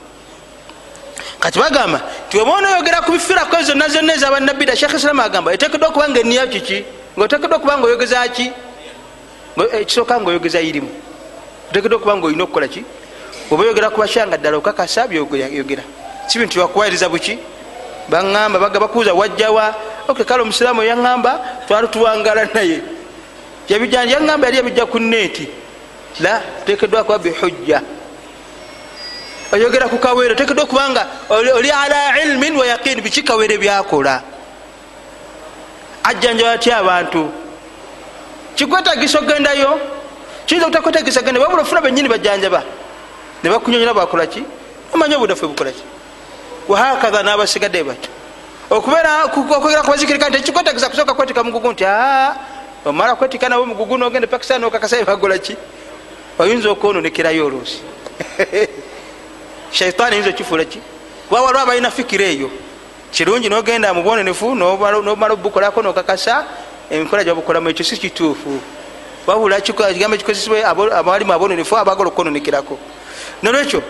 [1.38, 5.88] kati bagamba ti oba onoyogera ku bifirako ezo zonna zonna ezabannabida shekh islam agamba etekedwa
[5.88, 6.84] okuba nga eniya kiki?
[7.16, 8.52] Ngaotekedwa okuba nga oyogeza ki?
[9.72, 10.90] Ekisooka nga oyogeza irimu.
[11.70, 12.84] Otekedwa okuba nga olina okukola ki?
[13.50, 15.82] Oba oyogera kubashanga ddala okakasa byoyogera.
[16.28, 17.38] Si bintu byakuwayiriza buki?
[18.10, 19.74] Baŋamba bakuuza wajjawa
[20.08, 22.82] ok kale omusiraamu yaŋamba twali tuwangala naye.
[23.68, 25.59] Yabijanja yaŋamba yali yabijja ku neeti
[26.20, 27.82] la tekeddwa kuba bihujja.
[29.52, 34.22] Oyogera ku kawere otekeddwa okubanga oli ala ilmin wa yaqini biki kawere byakola
[36.04, 37.30] ajjanja batya abantu?
[38.54, 39.80] Kikwetagisa ogendayo
[40.46, 42.62] kiyinza obutakwetagisa genda wabula ofuna benyini bajanjaba
[43.42, 44.42] nebakunyonyola bakolaki
[44.92, 45.82] omanye obudafe bukolaki
[46.68, 48.10] wahakatha nabasigadde batyo
[48.70, 51.84] okwogera kubazikirika nti ekikwetagisa kusooka kwetika mugugu nti
[52.84, 55.56] omala kwetika nabo mugugu nogenda pakistan okakasa bagolaki
[56.42, 57.80] oyinza okwononekerayo oluusi
[59.76, 60.80] shaitaani yinza okifuulaki
[61.30, 62.50] kuba waliwo abalina fikira eyo.
[63.12, 66.44] Kirungi nogenda mubwonenefu nomala obukolako nokakasa
[66.90, 68.60] emikola gyabukolamu ekyo si kituufu.
[69.26, 70.66] Wabula kigambo kikozesebwa
[70.98, 72.78] abalimu abonenefu abagala okwononekerako.
[73.42, 73.82] Nolwekyo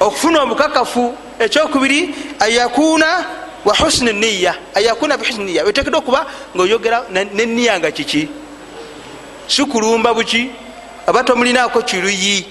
[0.00, 3.24] okufuna obukakafu ekyokubiri ayakuna
[3.64, 6.26] wa husni niya ayakuna bihusni niya otekedwa okuba
[6.56, 8.28] ngaoyogera neniya nga kiki?
[9.46, 10.50] Sikulumba buki
[11.06, 12.46] aba tomulinako kiruyi.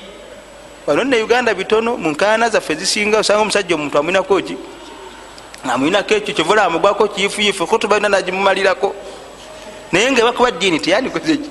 [0.87, 4.57] Wano ne uganda bitono munkana zaffe zisinga osanga omusajja omuntu amwinako ki?
[5.63, 8.95] Amwinako ekyo kivula amugwako kiyifuyifu kutuba ina nagimumalirako.
[9.91, 11.49] Naye nga bakuba diini teyanikozeki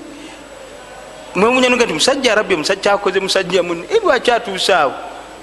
[1.34, 4.92] mwemunyanuga nti musajja arabbi omusajja akoze musajja muni lwakyatuusaawo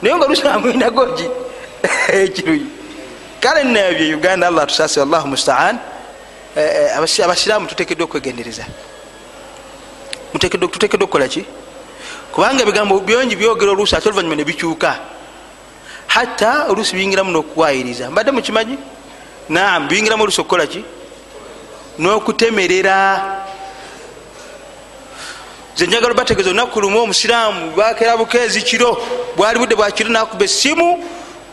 [0.02, 1.30] naye nga lusamwinako ki?
[2.14, 2.66] Ekiruyi
[3.40, 5.80] kale nabyo uganda allah tusasi wallahu mustaan.
[7.24, 8.66] Abasiraamu tutekedwa okwegendereza
[10.34, 11.46] tutekedwa okukolaki
[12.32, 14.92] kubanga ebigambo byongi byogera oluusi ate oluvanyuma nebikyuka
[16.08, 18.78] hatta oluusi biyingiramu nokuwayiriza mbadde mukimanyi
[19.50, 20.84] naam biyingiramu oluusi okukolaki
[22.00, 22.98] n'okutemerera.
[25.76, 28.98] Ze njagala bategeeza olunaku lumu omusiraamu bakera bukeezi kiro
[29.36, 31.04] bwali budde bwakiro nakuba essimu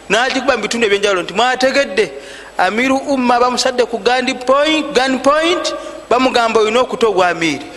[0.09, 2.13] nagikuba mubitundu ebyenjawulo nti mwategedde.
[2.59, 5.75] Amiru umma bamusadde ku gun point
[6.11, 7.76] bamugamba olina okuta obwamiiri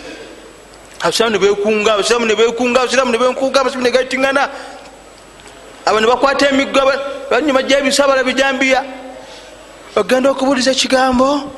[1.00, 4.42] abasiramu nebekunga abasiramu nebekunga abasiramu nebekunga abasiramu negatiŋana
[5.86, 6.80] abo nebakwata emiggo
[7.30, 8.84] banyuma gyebisabala bijambiya.
[9.96, 11.50] Ogenda okubuuliza ekigambo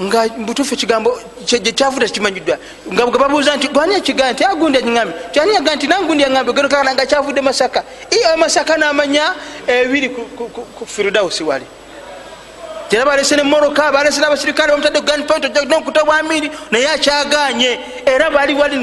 [0.00, 2.58] nga butuufu ekigambo kyavuda kimanyiddwa
[2.92, 4.32] nga babuuza nti gwani ekigambo?
[4.32, 7.82] Nti agundi aŋambe tyani yaga nti nangundi aŋambe ogendokana nga kyavudde masaka.
[8.10, 9.34] Iyo masaka namanya
[9.66, 10.08] ebiri
[10.76, 11.66] ku firdausi wali
[12.90, 15.44] era balese nemoroka balese nabasirikale bamutadde gunpoint
[15.76, 18.76] okuta bwamiri naye akyaganye era bali wali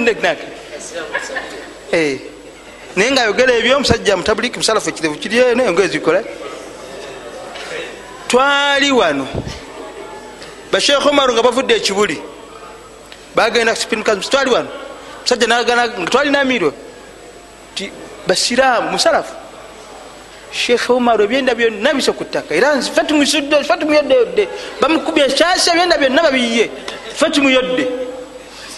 [2.95, 6.23] naye nga ayogera ebyo omusajja mutabuliki musalafu ekirevu kiriyeno engoye zikola
[8.27, 8.91] twali
[10.71, 12.17] bashekh omaru nga bavudde ekibuli
[13.35, 14.69] bagenda twali wano.
[15.21, 16.73] Musajja nagana twalina amiro
[17.75, 17.91] ti
[18.27, 19.42] basiraamu musalafu
[20.53, 22.55] shekh omaru ebyenda byonna bise ku ttaka.
[22.55, 24.47] Era fe tumusudde fe tumuyoddeyodde
[24.81, 26.69] bamukubye ekyasa ebyenda byonna babiye
[27.15, 27.87] fe tumuyodde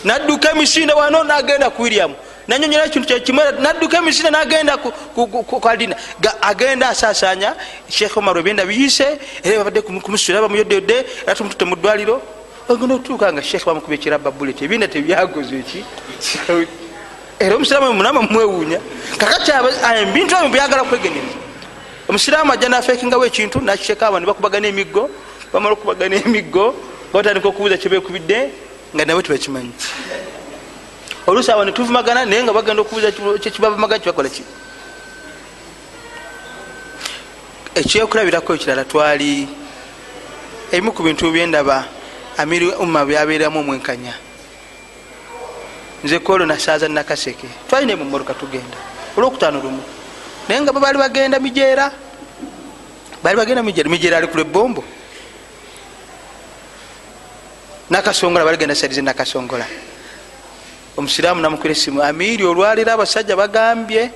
[0.04, 2.16] nadduka emisinde wano nagenda ku wiriamu
[2.48, 5.96] nanyonyola ekintu kyekimu nadduka emisinde nagenda kwadina
[6.42, 7.56] agenda asasanya
[7.90, 12.22] shekh omar ebyenda biyise era babadde kumusula bamuyoddeyodde era tumututte mu ddwaliro.
[12.70, 15.84] Ogenda otuuka nga shekh bamukubye ekiraba bulet ebyenda tebyagoze eki
[17.40, 18.80] era omusiraamu munama mumwewuunya
[19.18, 19.52] kakati
[20.02, 21.45] ebintu ebyo byagala kwegendereza
[22.10, 25.10] omusiraamu ajja nafekingawo ekintu nakiteeka abo nebakubagana emiggo
[25.54, 26.76] bamala okubagana emiggo
[27.14, 28.38] batandika okubuuza kyebekubidde
[28.94, 29.74] nga nabwe tebakimanyi.
[31.28, 34.44] Oluusi awo netuvumagana naye nga bagenda okubuuza kyekibavumagana kibakolaki
[37.76, 39.48] ekyokulabirako ekirala twali
[40.72, 41.84] ebimu ku bintu byendaba
[42.38, 44.14] amiri umma byabeeramu omwenkanya.
[46.04, 47.48] Nze kolo nasaaza nakaseke.
[47.68, 48.78] Twalina emumoroka tugenda.
[49.18, 49.84] Olwokutaano lumu
[50.48, 51.92] naye nga babaali bagenda mijeera
[53.24, 54.84] baali bagenda mijeera mijeera ali kula ebombo
[57.90, 59.66] nakasongola baligenda saidize nakasongola.
[60.98, 64.12] Omusiraamu namukwira esimu amiiri olwaliro abasajja bagambye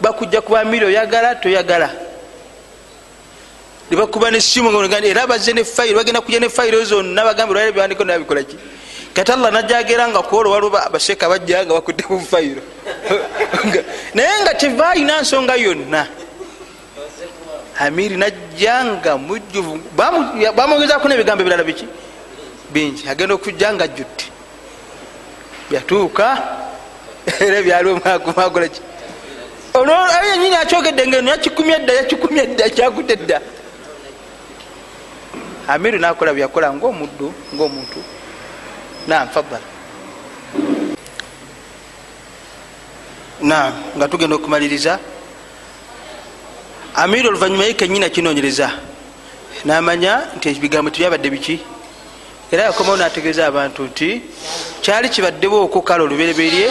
[0.00, 1.90] bakujja kuba amiiri oyagala toyagala.
[3.90, 4.72] Nebakuba nesimu
[5.04, 8.56] era baze nefayiro bagenda kuja nefayiro zonna bagambye olwaliro byawandiko nabikolaki
[9.14, 12.62] kati allah najagera nga kuola waliwo abaseka bajja nga bakudde mu fayiro
[14.14, 16.06] naye nga tevalina nsonga yonna.
[17.78, 19.80] Amiri najja nga mujjuvu.
[20.56, 21.86] Bamwogezako nebigambo ebirala biki?
[22.72, 23.08] Bingi.
[23.08, 24.24] Agenda okujja nga ajjutte.
[25.70, 26.26] Yatuuka
[27.40, 28.80] era byaliomagulaki
[29.74, 33.40] olwenyini akyogedde ngeno yakikumya edda yakikumya edda kyakute edda
[35.68, 37.98] amiru nakola byakola ngaomuddu ngaomuntu
[39.06, 39.62] nam fadal
[43.42, 44.98] nam nga tugenda okumaliriza.
[46.94, 48.70] Amiru oluvanyuma ye kenyini akinonyereza.
[49.64, 51.60] Namanya nti ebigambo tebyabadde biki?
[52.52, 54.22] Era yakomawo nategeeza abantu nti
[54.82, 56.70] kyali kibaddewo oko kale olubereberye?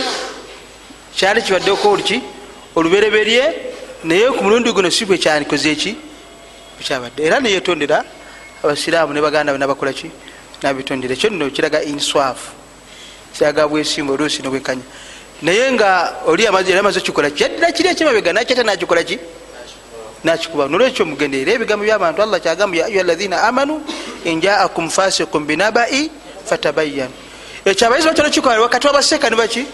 [1.15, 2.21] Kyali kibaddewo ko oliki
[2.75, 3.43] olubereberye?
[4.03, 5.95] Naye ku mulundi guno si bwe kyandikoze eki?
[6.77, 8.05] Bwekyabadde era neyetondera
[8.63, 10.11] abasiraamu ne baganda nabakolaki
[10.61, 12.51] nabitondera ekyo nno kiraga inswafu.
[13.33, 14.83] Kiraga bwesimba oluusi nobwekanya
[15.41, 19.17] naye nga oli amaze okikolaki yaddira kiri ekyemabega nakyata nakikolaki
[20.23, 23.81] nakikuba nolwekyo mugende era ebigambo byabantu allah kyagamba ya ayuha lazina amanu
[24.23, 26.11] injaakum fasikum binabai
[26.45, 27.13] fatabayanu
[27.65, 29.65] ekyo abayizi bakyalo kikola wakati wabaseka nibaki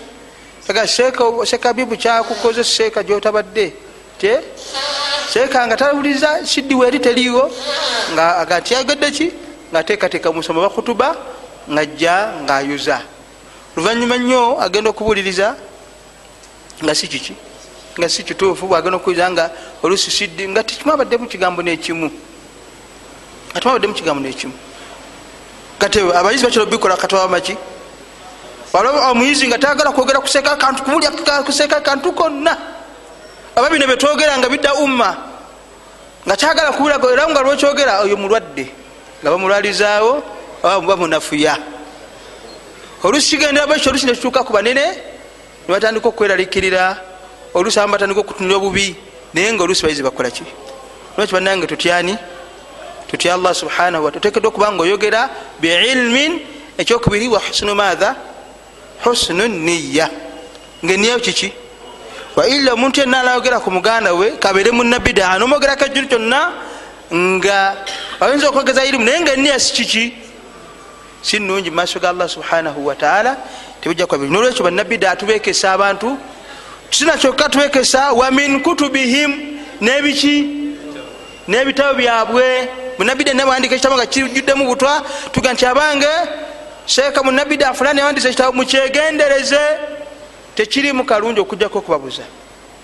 [1.45, 3.73] seeka bibu kyakukoze seeka gyotabadde.
[4.19, 4.39] Te?
[5.29, 7.51] Seeka nga tawuliza siddiwe eri teriiwo.
[8.13, 9.31] Nga agati yagedde ki
[9.71, 11.15] ngaateekateeka musoma bakutuba
[11.67, 13.01] ngajja ngaayuza
[13.75, 15.55] luvanyuma nnyo agenda okubuuliriza
[16.83, 17.33] nga si kiki?
[17.97, 19.49] Nga si kituufu bwagenda okuwuliza nga
[19.83, 22.09] olusi siddi nga tikimwabaddemu kigambo nekimu.
[23.51, 24.53] Nga timwabaddemu kigambo nekimu.
[25.79, 27.57] Kati abayizi bakiro bikola katwabamaki
[28.73, 31.11] omuyizi nga tayagala kwogera kuseka kantu kubulya
[31.45, 32.57] kuseka kantu konna.
[33.55, 35.17] Aba bino byetwogera nga bidda umma.
[36.25, 38.86] Nga kyagala kuwulaga era nga lwekyogera oyo mulwadde
[39.21, 40.23] nga bamulwalizaawo
[40.87, 41.57] bamunafuya
[43.03, 44.85] olusi kigendera bwekyo olusi nekituuka ku banene
[45.67, 46.83] nebatandika okweralikirira
[47.53, 48.95] olusi abamu batandika okutunira obubi
[49.33, 50.43] naye nga olusi bayizi bakolaki
[51.17, 52.17] lwaki banange tutyani
[53.07, 56.41] tutya allah subhanahu wataala otekedwa okuba nga oyogera biilmin
[56.77, 58.15] ekyokubiri wa husunu maatha
[59.03, 60.09] husunu niya
[60.85, 61.53] ngaeniyayo kiki?
[62.35, 66.66] Waila omuntu yenna alayogera ku muganda we kabere munabidaa nomwogerako ejjulu kyonna
[67.13, 67.75] nga
[68.19, 70.13] ayinza okwegeza irimu naye nga eniya si kiki?
[71.21, 73.37] Si nungi mumaaso ga allah subhanahu wataala
[73.81, 76.17] tebijja kwabiri nolwekyo banabidaa tubekesa abantu
[76.89, 80.57] kisina kyokka tubekesa wamin kutubihim nebiki?
[81.47, 82.69] Nebitabo byabwe.
[82.97, 86.09] Munabida nabwandika ekitabo nga kijjuddemu butwa tuga nti abange
[86.85, 89.63] sheeka munabida fulani yawandisa ekitabo mukyegendereze.
[90.55, 92.23] Tekirimu kalungi okujjako okubabuza.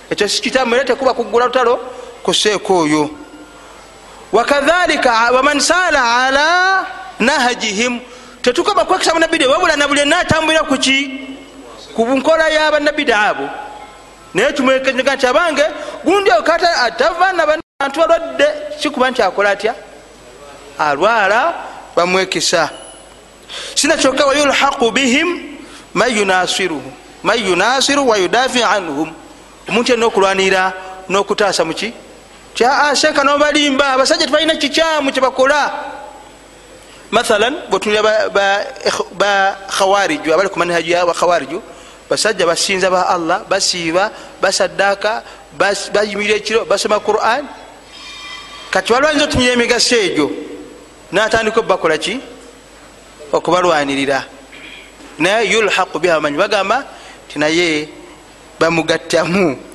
[0.10, 1.76] Ekyo sikitabu era tekuba kugula lutalo
[2.24, 3.23] kuseeka oyo
[4.34, 6.86] wakadhalika waman saala ala
[7.20, 8.00] nahajihim
[8.42, 11.20] tetukaba kwekisa munabida wabula na buli ena atambulira kuki
[11.96, 13.50] ku nkola yabanabida abo.
[14.34, 15.64] Naye kimwekenga nti abange
[16.04, 18.48] gundi okata atava nabantu balwadde
[18.82, 19.76] kikuba nti akola atya?
[20.80, 21.54] Alwala
[21.96, 22.70] bamwekisa
[23.76, 25.58] sina kyokka wayulhaqu bihim
[25.94, 26.92] man yunasiruhu
[27.24, 29.14] man yunasiru wayudafi anhum.
[29.70, 30.74] Omuntu yenna okulwanira
[31.10, 31.94] n'okutaasa muki
[32.54, 33.94] kyaaseka nobalimba.
[33.94, 35.74] Abasajja tebalina kikyamu kyebakola
[37.12, 38.02] mathalan bwetunira
[39.14, 41.62] bakhawariju abali ku manhaji yabakhawariju
[42.10, 45.24] basajja basinza ba allah basiiba basaddaaka
[45.94, 47.46] bayimirira ekiro basoma quran.
[48.72, 50.32] Kati balwaniza otunyira emigaso egyo?
[51.12, 52.20] Natandika obakola ki?
[53.32, 54.26] Okubalwanirira.
[55.20, 56.84] Naye yulhaqu biha bamanyi bagamba
[57.30, 57.90] ti naye
[58.60, 59.73] bamugattamu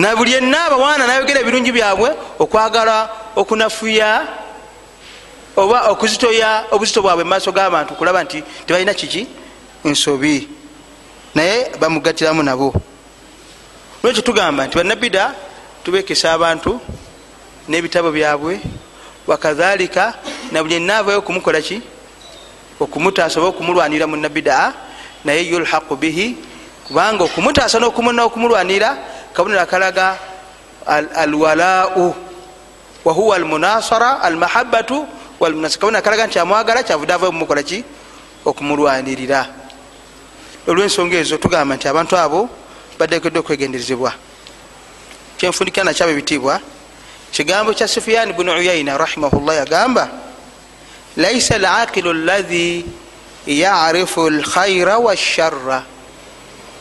[0.00, 2.08] na buli enna abawaana nayogera ebirungi byabwe
[2.40, 2.96] okwagala
[3.36, 4.26] okunafuya
[5.56, 9.28] oba okuzitoya obuzito bwabwe mumaaso g'abantu kulaba nti tebalina kiki?
[9.84, 10.48] Nsobi
[11.34, 12.72] naye bamugatiramu nabo.
[14.02, 15.34] Lwekyo tugamba nti banabida
[15.84, 16.80] tubekesa abantu
[17.68, 18.60] n'ebitabo byabwe
[19.26, 20.14] wakadhalika
[20.52, 21.82] na buli enaavayo okumukola ki?
[22.80, 24.72] Okumutaasa oba okumulwanira munabidaa
[25.24, 26.36] naye yulhaqu bihi
[26.88, 30.18] kubanga okumutaasa nokumulwanira kabonero akalaga
[31.14, 32.14] alwalau
[33.04, 35.06] wahuwa almunasara almahabatu
[35.38, 37.84] kabonero akalaga nti amwagala kyavude ava mumukolaki
[38.44, 39.46] okumulwanirira.
[40.68, 42.48] Olwensonga ezo tugamba nti abantu abo
[42.98, 44.12] baddekedde okwegenderezebwa.
[45.38, 46.60] Kyenfundikira nakyabo ebitiibwa
[47.32, 50.08] kigambo kya sufyan bunu uyaina rahimahullah yagamba
[51.16, 52.84] laisa alaqilu lahi
[53.46, 55.82] yarifu lkhaira washara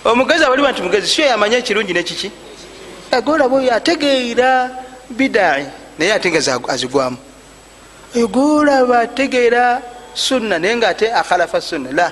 [0.05, 2.31] omugezi abaliwa nti mugezi siyo yamanya ekirungi nekiki
[3.11, 4.69] agolaba oyo ategeera
[5.09, 5.65] bidai.
[5.97, 7.17] Naye ate nga azigwamu.
[8.15, 9.81] Oyo golaba ategeera
[10.13, 12.11] sunna naye nga ate akhalafa sunna la.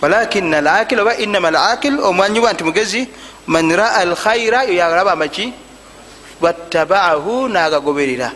[0.00, 3.08] Walakin alaqil oba inama alaqil omwanyibwa nti mugezi
[3.46, 5.52] man raa alkhaira yo yalaba amaki
[6.40, 8.32] wattabaahu nagagoberera.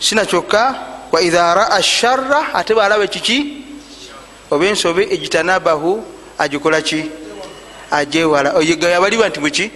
[0.00, 0.74] Sina kyokka
[1.12, 3.64] waidha raa shara ate bwalaba ekiki?
[4.50, 5.02] Oba ensobe
[6.38, 7.10] ejitanabahu agikolaki
[7.90, 9.70] ajewala oyabaliwa nti muki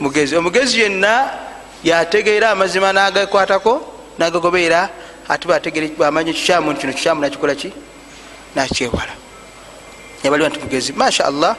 [0.00, 0.36] mugezi.
[0.36, 1.30] Omugezi yenna
[1.84, 3.80] yategeera amazima nagakwatako
[4.18, 4.88] nagagoberera
[5.28, 5.46] ate
[5.98, 7.72] bamanya ekikyamu nti kino kikyamu nakikolaki
[8.54, 9.12] nakyewala
[10.24, 10.92] yabaliwa nti mugezi.
[10.92, 11.56] Masha allah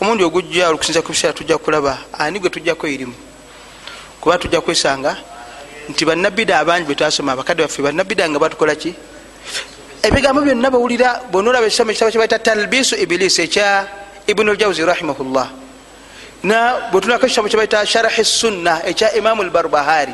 [0.00, 3.14] omundi ogujja olukusinza ku biseera tujja kulaba ani gwe tujjako erimu?
[4.20, 5.16] Kuba tujja kwesanga
[5.88, 8.94] nti banabida abangi betwasoma abakadde baffe banabida nga batukolaki
[10.04, 13.86] ebigambo byonna bawulira bonolaba ekisamo ekitabo kyebaita talbisu ibilisi ekya
[14.26, 15.48] ibunu ljawzi rahimahullah.
[16.44, 20.12] Na bwetunako ekitabo kyebaita sharahi sunna ekya imamu lbarbahari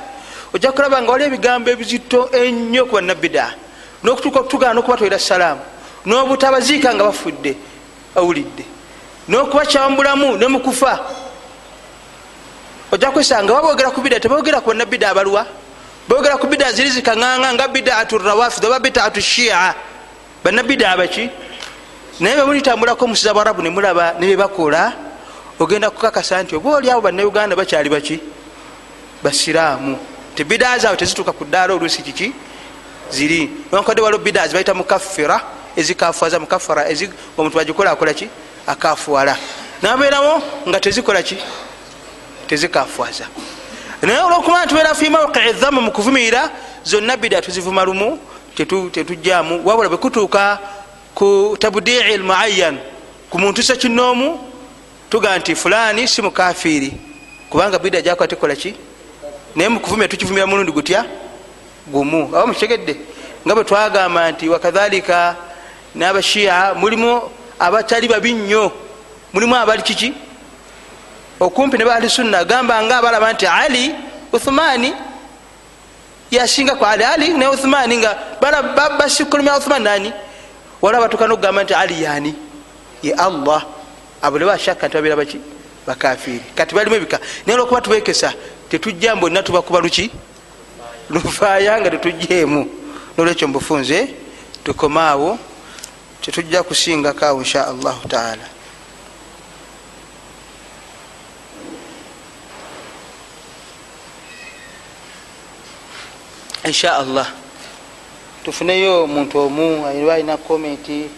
[0.54, 3.54] ojja kulaba nga wali ebigambo ebizito ennyo ku banabida
[4.02, 5.60] nokutuuka okutugana nokubatwera salaamu.
[6.06, 7.56] Nobutabaziika nga bafudde
[8.14, 8.64] awulidde.
[9.28, 11.00] Nokubakyambulamu nemukufa
[12.92, 15.46] ojja kwesanga babogera ku bida tebogera ku banabida abalwa
[16.10, 19.74] bogera ku bida ziri zikaŋaŋa nga bidaatu rawafid oba bidaatu shia.
[20.42, 21.30] Banabida abaki
[22.20, 24.92] naye bemulitambulako musiza bwarabu nemulaba nebebakola
[25.60, 28.18] ogenda kukakasa nti oba oli abo bannauganda bakyali baki?
[29.22, 29.98] Basiraamu.
[30.34, 32.32] Ti bida zaabwe tezituuka ku ddaala oluusi kiki?
[33.10, 33.50] Ziri.
[33.70, 35.40] Wankadde waliwo bida zibaita mukaffira
[35.76, 36.90] ezikafuaza mukaffara
[37.38, 38.28] omuntu bagikola akolaki
[38.66, 39.36] akafuwala
[39.82, 41.38] nabeerawo nga tezikolaki
[42.46, 43.26] tezikafuaza
[44.02, 46.50] naye olwokuba tubeera fi mawqii dhamu mukuvumirira
[46.84, 48.18] zonna bida tuzivuma lumu
[48.92, 50.58] tetujjamu wabula bwekutuuka
[51.14, 52.78] ku tabdii lmuayan
[53.30, 54.38] ku muntu se kinoomu
[55.10, 56.92] tuga nti fulani si mukafiri
[57.50, 58.74] kubanga bida jakola tekolaki
[59.56, 61.04] naye mukuvumira tukivumira mulundi gutya?
[61.86, 62.28] Gumu.
[62.28, 62.96] Aba mukitegedde
[63.46, 65.36] nga bwe twagamba nti wakadhalika
[65.94, 67.22] n'abashiya mulimu
[67.58, 68.72] abatali babi nnyo.
[69.32, 70.12] Mulimu abali kiki
[71.40, 73.94] okumpi ne bahali sunna gamba nga abalaba nti ali
[74.32, 74.92] uthmani
[76.30, 78.16] yasinga ku ali ali ne uthmani nga
[78.98, 80.12] basikulumya uthmani nani?
[80.82, 82.34] Wala batuka nokugamba nti ali yani
[83.02, 83.64] ye allah.
[84.22, 85.40] Abo ne bashaka nti babeera baki
[85.86, 87.18] bakafiri kati balimu ebika.
[87.46, 88.32] Naye olwokuba tubekesa
[88.68, 90.10] tetujja mbonna tubakuba luki?
[91.10, 92.68] Lufaaya nga tetujjeemu.
[93.16, 94.08] Nolwekyo mubufunze
[94.64, 95.38] tukomaawo
[96.20, 98.59] tetujja kusingako awo insha allahu taala
[106.64, 107.26] insha allah
[108.44, 111.08] tufuneyo omuntu omu aba alina komenti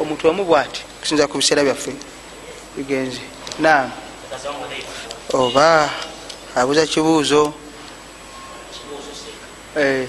[0.00, 1.92] omuntu omu bwati kusinza ku biseera byaffe
[2.76, 3.20] bigenze.
[3.58, 3.90] Nam
[5.32, 5.90] oba
[6.54, 7.52] abuuza kibuuzo.
[9.76, 10.08] Eh.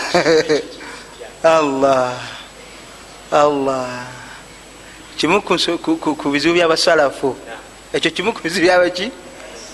[1.56, 2.14] allah.
[3.30, 4.06] Allah.
[5.16, 7.36] Kimu ku bizibu byabasalafu
[7.92, 9.12] ekyo kimu ku bizibu byabaki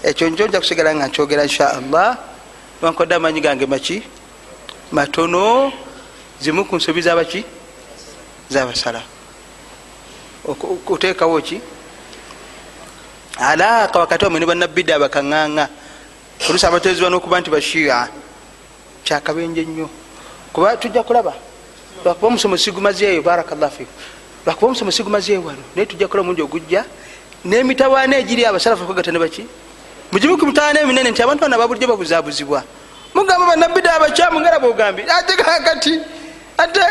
[0.03, 2.19] ekyo njo nja kusigala nga nkyogera insha allah
[2.83, 4.03] wankodde amanyi gange maki?
[4.93, 5.73] Matono.
[6.41, 7.45] Zimu ku nsobi zabaki
[8.53, 9.09] zabasalafu
[10.47, 11.61] okuteekawo ki
[13.39, 15.69] alaaka wakati wamwe ne bannabidde abakaŋŋaŋa
[16.49, 18.09] olusi abateezebwa n'okuba nti bashiya
[19.05, 19.89] kyakabenje nnyo.
[20.53, 21.35] Kuba tujja kulaba
[22.05, 23.93] lwakuba omusomo sigumazeeyo barakallah fiku
[24.45, 26.85] lwakuba omusomo sigumazeeyo wano naye tujja kulaba omundi ogujja
[27.45, 29.45] n'emitawaana egiri abasalafu akagatane baki?
[30.13, 32.65] Mugimu ku mitawaana eminene nti abantu bana babulijjo babuzabuzibwa
[33.15, 36.01] mugamba bannabidde abakyamu ngera bogambye ate kakati
[36.59, 36.85] ate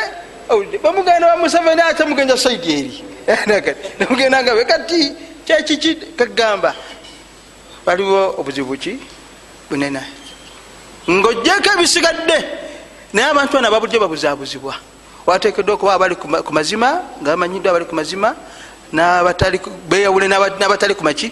[0.50, 3.04] owulidde bamugenda bamuseveni ate mugenza saidi eri.
[4.00, 5.14] Nemugenda ngabe kati
[5.46, 6.76] kyekiki kagamba
[7.86, 9.00] waliwo obuzibu ki
[9.72, 10.02] unena
[11.10, 12.38] ngaojjeko ebisigadde
[13.14, 14.76] naye abantu bana babudde babuzabuzibwa
[15.26, 18.36] wateekeddwa okuba abali ku ma- ku mazima nga bamanyiddwa abali ku mazima
[19.90, 21.32] beyawule n'aba- n'abatali ku maki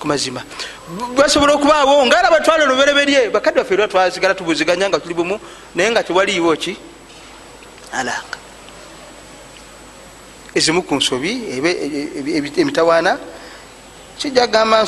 [0.00, 0.40] ku mazima
[1.16, 5.36] basobola okubaawo ngaala batwala olubereberye bakadde baffe era twasigala tubuziganya nga tuli bumu
[5.74, 6.76] naye nga tewaliiwo ki
[7.92, 8.38] alaka
[10.54, 11.32] ezimu ku nsobi
[12.56, 13.18] emitawaana
[14.20, 14.84] kijja kugamba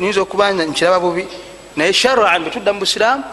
[0.00, 1.26] nyinza okuba nkiraba bubi.
[1.76, 3.24] Naye sharan bwetudda mu busiraamu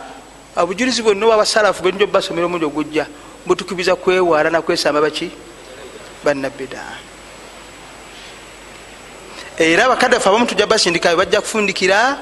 [0.57, 3.05] obujulizi bwonna obwabasalafu bwenja obubasomera omundi ogujja
[3.45, 5.29] butukubiza kwewaala nakwesamba baki?
[6.23, 6.81] Bannabida
[9.57, 12.17] era abakadde ffe abamu tujja basindikayo bajja kufundikira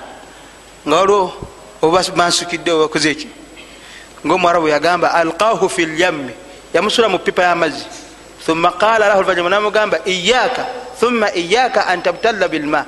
[0.88, 1.34] nga waliwo
[1.82, 3.28] oba bansukidde obakoze eki
[4.26, 6.34] ngaomwarabu yagamba alqahu fi lyammi
[6.74, 7.86] yamusula mu pipa y'amazzi.
[8.46, 10.66] Thumma qala lahu oluvanyuma namugamba iyaka
[11.00, 12.86] thumma iyaka an tabtalla bilma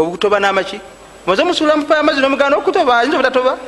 [0.00, 0.80] obukutoba n'amaki?
[1.26, 3.58] Muze musula mu pipa y'amazzi nomugana okutoba ayinza obutatoba?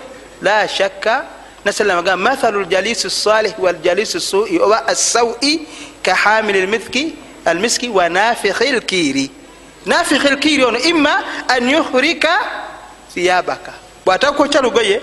[0.42, 1.24] La shakka
[1.64, 5.66] nasallam agamba mathalu ljalisi salih waljalisi sui oba assaui
[6.02, 7.14] kahamili lmiski
[7.44, 9.30] almiski wa nafikhi lkiri
[9.86, 12.38] nafikhi lkiri ono imma an yuhrika
[13.14, 13.72] thiyabaka.
[14.04, 15.00] Bwatakwokya lugoye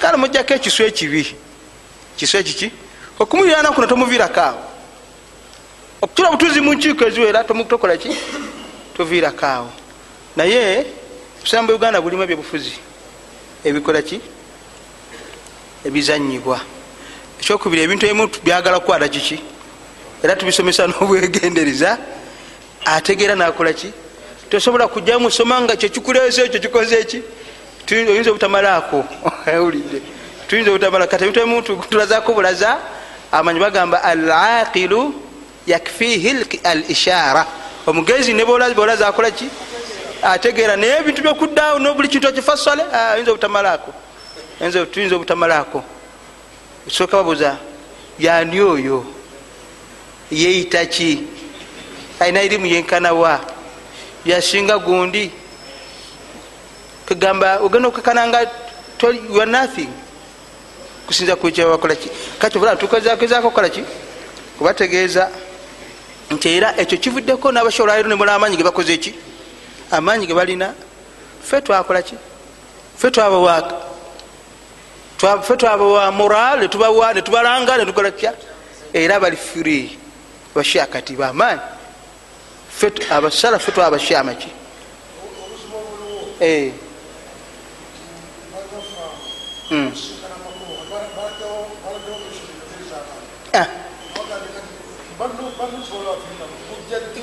[0.00, 1.36] kale mujjako ekiswa ekibi.
[2.16, 2.70] Kiswa ekiki?
[3.18, 4.72] Okumulirana kuno tomuviirakaawo
[6.02, 8.10] okutula butuzi mu nkiiko eziwera tokola ki?
[8.96, 9.70] Toviirakaawo
[10.36, 10.86] naye
[11.38, 12.76] obusiramu bwa uganda bulimu ebyobufuzi
[13.64, 14.20] ebikola ki?
[15.84, 16.60] Ebizanyibwa
[17.40, 19.38] ekyokubiri ebintu ebimu byagala kukwata kiki?
[20.22, 21.98] Era tubisomesa n'obwegendereza
[22.84, 23.92] ategeera nakola ki?
[24.50, 27.22] Tosobola kujja musoma nga kyekikuleesa ekyo kikoze eki
[27.90, 29.04] oyinza obutamalaako?
[29.46, 30.00] Owulidde
[30.46, 31.06] tuyinza obutamala.
[31.06, 32.78] Kati ebintu ebimu tulazaako bulaza
[33.32, 35.14] amanyi bagamba alaqilu
[35.66, 37.46] yakfihi al ishara
[37.86, 39.48] omugezi ne bolaza akola ki
[40.22, 42.82] ategeera naye ebintu byokuddaawo nobuli kintu akifasale
[43.14, 43.92] oyinza obutamalaako
[44.92, 45.84] tuyinza obutamalaako
[46.88, 47.56] soka babuza
[48.18, 49.04] yani oyo?
[50.30, 51.22] Yeeyita ki?
[52.20, 53.40] Alina irimu yenkanawa
[54.24, 55.30] yasinga gundi?
[57.06, 58.46] Kagamba ogenda okukakananga
[59.02, 59.88] youare nothing.
[61.06, 63.84] Kusinza kukyabakolaki kati obula tukezaako kukolaki
[64.58, 65.30] kubategeeza
[66.30, 69.14] nti era ekyo kivuddeko n'abasholwairo nemula amaanyi ge bakoze eki
[69.92, 70.74] amaanyi ge balina
[71.42, 71.60] fe
[72.98, 73.76] fe twabawaaka
[75.42, 78.32] fe twabawa moral netubawa netubalanga netukolakya
[78.92, 79.98] era bali free
[80.54, 81.60] abashia kati bamaanyi
[83.10, 84.50] abasala fe twabashamaki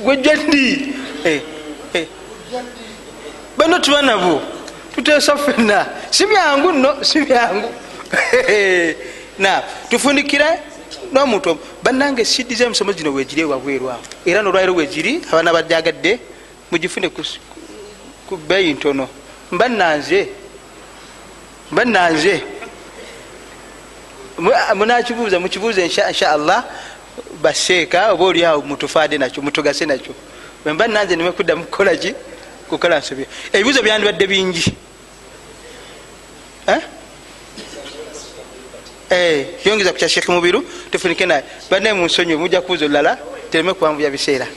[0.04, 0.94] gwejja ddi
[3.60, 4.41] bano tuba nabo
[4.95, 7.70] tuteesa fenna si byangu nno si byangu.
[9.39, 10.45] Na tufundikire
[11.12, 16.20] nomuntu bannange sidi zemusomo zino wegiri ewabwerwawo era nolwairo wegiri abaana bajagadde
[16.72, 19.07] mugifune ku beeyi ntono.
[19.51, 20.30] Mbananze
[21.72, 22.43] mbananze
[24.76, 26.64] munakibuuza mukibuuza insha allah
[27.41, 30.16] baseeka oba oliawo mutufaade nakyo mutugase nakyo.
[30.66, 32.16] Mba nanze nimekudda mukukolaki
[32.70, 34.66] kukola nsobi ebibuuzo byandibadde bingi.
[39.66, 40.62] Yongeza kukya sheekh mubiru
[40.92, 41.44] tufunike naye.
[41.70, 43.18] Banaye munsonyi mujja kubuuza olulala
[43.50, 44.48] tereme kuwanvuya biseera.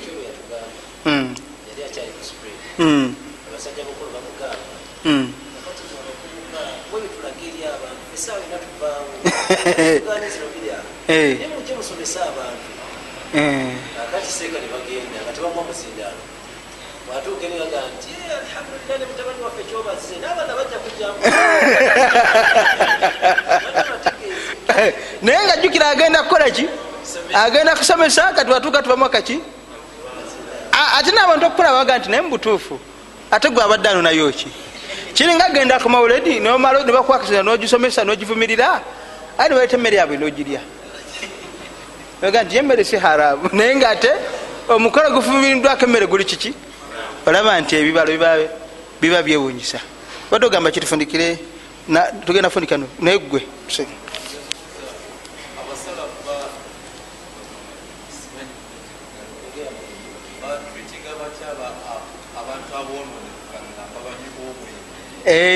[14.03, 16.32] Akakiseeka nebagenda nga tebagwa muzindaano
[17.13, 21.19] bwatuuka enebaga nti alhamdulillah ne mutabani waffe kyobaze n'abaana bajja kujjamu
[25.23, 26.69] naye nga jjukira agenda kukola ki
[27.35, 29.41] agenda kusomesa kati watuuka tubamu akaki
[30.99, 32.81] ate n'abantu okukola baga nti naye mubutuufu
[33.31, 34.49] ate gwe abadde ano nayo ki
[35.15, 38.81] kiringa agenda ku mawuledi nomala nebakwakisira nogisomesa nogivumirira
[39.39, 40.61] aye nebaleta emmere yabwe nogirya
[42.23, 43.49] ga nti yemmere si haramu.
[43.57, 44.11] Naye nga ate
[44.69, 46.55] omukolo gufumiriddwako emmere guli kiki
[47.27, 48.13] olaba nti ebibalo
[49.01, 49.79] biba byewunyisa
[50.31, 51.39] badde ogamba kitufundikire
[52.27, 53.43] tugenda fundika naye gwe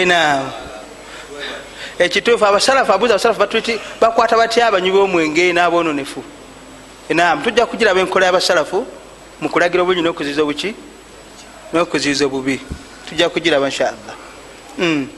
[0.07, 0.51] nam
[1.99, 6.23] ekituufu abasalafu abuuza abasalafu batwiti bakwata batya abanywi b'omwenge n'aboononefu?
[7.11, 8.87] Nam tujja kugiraba enkola y'abasalafu
[9.41, 10.75] mu kulagira obunyi n'okuziza obuki
[11.73, 12.61] mwakuziyiza obubi
[13.09, 14.17] tujja kugiraba nshaallah
[14.79, 15.09] Mm.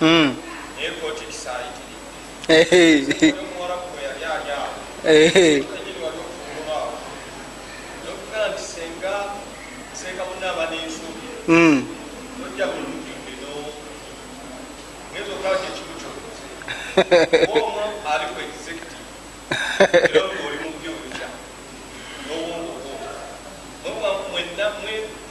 [0.00, 0.34] Hmm.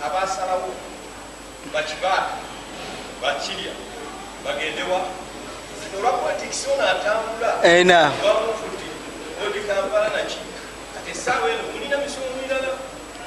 [0.06, 0.70] abasalawo
[1.74, 2.36] bakibaata
[3.22, 3.72] bakirya
[4.46, 5.00] bagendewa.
[5.98, 8.86] Olwakwatiksi ono atambula ena bamufudde
[9.46, 10.38] odi kampala naki
[10.94, 12.74] kati essaawa eno mulina misomo mirala.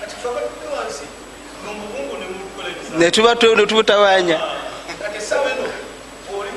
[0.01, 1.05] Kati fabatude wansi
[1.67, 4.41] nomugungu nemutukolereza netuba tu- netubutawanya
[5.03, 5.65] kati essaawa eno
[6.39, 6.51] oli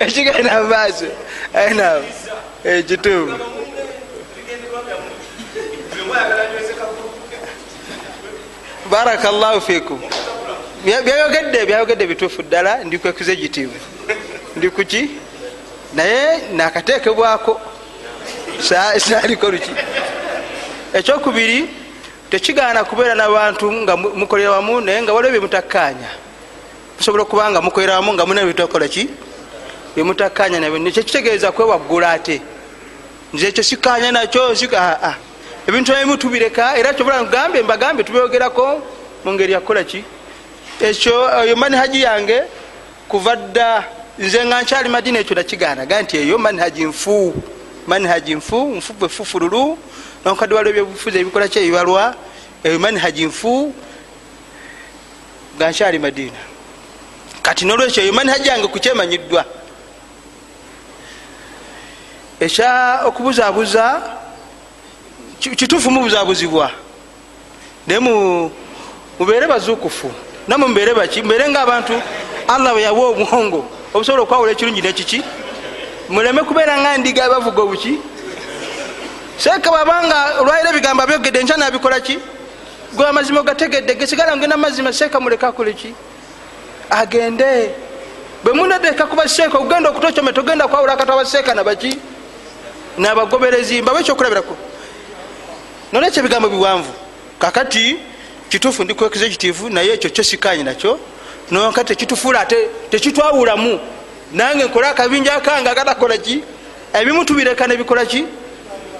[0.00, 1.06] ekigenda mumaaso
[1.66, 2.00] ena
[2.64, 3.34] ekituufu
[8.92, 9.98] barakallahu fikum.
[10.84, 13.72] Bya- byayogedde byayogedde bituufu ddala ndi ku executive.
[14.56, 15.10] Ndi kuki
[15.94, 17.60] naye nakateekebwako
[18.68, 19.70] Sa- saaliko luki.
[20.94, 21.66] Ekyokubiri
[22.30, 26.10] tekigaana kubeera n'abantu nga mu- mukolera wamu naye nga waliwo byemutakkaanya.
[26.98, 29.08] Musobola okuba nga mukolera wamu nga muna bitokola ki?
[29.96, 30.78] Byemutakkaanya nabyo.
[30.78, 32.40] Nekyo kitegeeza kwewaggula ate?
[33.34, 34.42] Nze ekyo sikkaanya nakyo
[34.76, 35.16] ah.
[35.66, 38.82] Ebintu ebimu tubireka era kyobola gambe mbagambe tubyogerako
[39.24, 40.04] mu ngeri yakukola ki?
[40.80, 42.42] Ekyo eyo manihaji yange
[43.08, 43.84] kuva dda
[44.18, 47.34] nze nga nkyali madina ekyo nakigaanaga nti eyo manihaji nfu.
[47.86, 49.78] Manihaji nfu nfu bwefufululu
[50.24, 52.14] nonkadde waliwo ebyobufuzi ebikola ki ebibalwa?
[52.64, 53.74] Eyo manihaji nfu
[55.56, 56.40] nga nkyali madina.
[57.42, 59.44] Kati nolwekyo eyo manihaji yange kukyemanyiddwa.
[62.40, 64.02] Ekya okubuzaabuza
[65.50, 66.70] kituufu mubuzabuzibwa
[67.86, 68.50] naye mu-
[69.18, 70.10] mubeere bazuukufu
[70.48, 71.94] namwe mubeere baki mubeere ngaabantu
[72.48, 73.64] allah bwe yawa obwongo
[73.94, 75.22] obusobola okwawula ekirungi nekiki
[76.08, 77.98] muleme kubeera nga ndiga bavuga obuki?
[79.38, 82.18] Seeka bwabanga olwaliro ebigambo abyogedde enkya nabikola ki?
[82.94, 85.94] Gwe amazima ogategedde gesigala ngenda mazima seeka muleke akole ki?
[86.90, 87.70] Agende.
[88.44, 91.96] Bwe munadeka kuba seeka okugenda okutocome togenda kwawula akati abaseeka nabaki
[92.98, 94.54] nabagoberezi mbabe ekyokulabirako
[95.92, 96.92] nolwekyo ebigambo biwanvu.
[97.38, 97.96] Kakati
[98.48, 100.98] kituufu ndi executive naye ekyo kyo sikanyi nakyo.
[101.50, 103.80] Nonka tekitufuula ate tekitwawulamu.
[104.32, 106.42] Nange nkole akabinja kange agatakola ki?
[106.92, 108.24] Ebimu tubireka nebikola ki?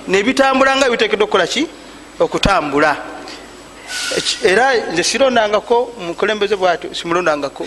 [0.08, 1.66] Nebitambula nga bitekedde okukola ki?
[2.20, 2.96] Okutambula.
[4.44, 7.66] Era nze sirondangako mukulembeze bwatyo simulondangako.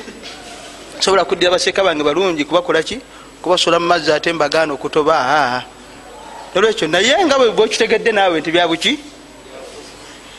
[0.99, 2.99] Sobola kuddira baseeka bange balungi kubakola ki?
[3.41, 5.61] Kubasola mu mazzi ate mbagaana okutoba aa
[6.55, 8.99] nolwekyo naye nga bwe bwekitegedde naawe nti byabuki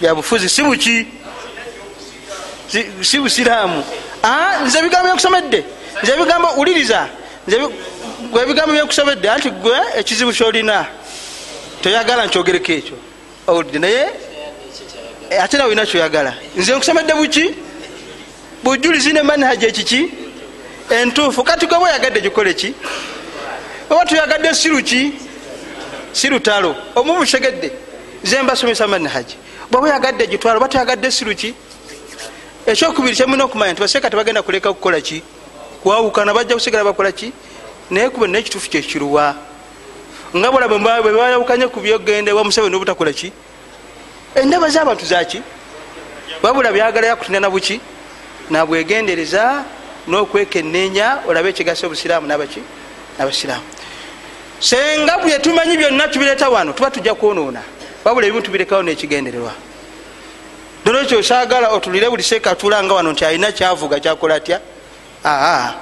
[0.01, 1.07] byabufuzi si buki?
[2.69, 3.85] Si- si busiraamu.
[4.23, 5.65] Ah, nze ebigambo byekusomedde
[6.03, 6.13] nze
[7.47, 7.75] nze ebi-
[8.33, 10.87] gwe ebigambo byekusomedde anti gwe ekizibu kyolina
[11.83, 12.97] toyagala nkyogereko ekyo.
[13.47, 14.03] Owulidde naye?
[15.31, 16.33] Eh, ate nawe olina kyoyagala.
[16.57, 17.45] Nze nkusomedde buki?
[18.65, 20.01] Bujulizi ne manhaji ekiki?
[20.91, 21.45] Entuufu.
[21.45, 22.75] Kati gwe bweyagadde gikole ki?
[23.91, 25.13] Oba tuyagadde siruki
[26.13, 27.71] sirutalo omubu kitegedde.
[28.25, 29.37] Nze mbasomesa manhaji
[29.77, 31.55] bwaba yagadde gitwalo oba tuyagadde siruki
[32.67, 35.23] ekyokubiri kyemulina okumanya nti baseeka tebagenda kuleka kukola ki?
[35.83, 37.33] Kwawukana bajja kusigala bakola ki?
[37.91, 39.37] Naye kuba naye ekituufu kyekiruwa
[40.37, 40.79] nga bola bwe
[41.13, 43.33] bayawukanye ku byogende wamusebe nobutakola ki?
[44.35, 45.43] Endaba zabantu zaki
[46.43, 47.81] wabula byagala yakutinana buki?
[48.51, 49.65] Nabwegendereza
[50.09, 52.63] n'okwekenneenya olabe ekigasa obusiraamu nabaki
[53.19, 53.65] nabasiraamu
[54.59, 57.77] senga byetumanyi byonna tubireeta wano tuba tujja kwonoona.
[58.05, 59.66] Wabula ebimu tubirekawo nekigendererwa
[60.87, 64.61] nolwekyo saagala otulire buli seeka atulanga wano nti alina kyavuga kyakola atya?
[65.25, 65.75] Aa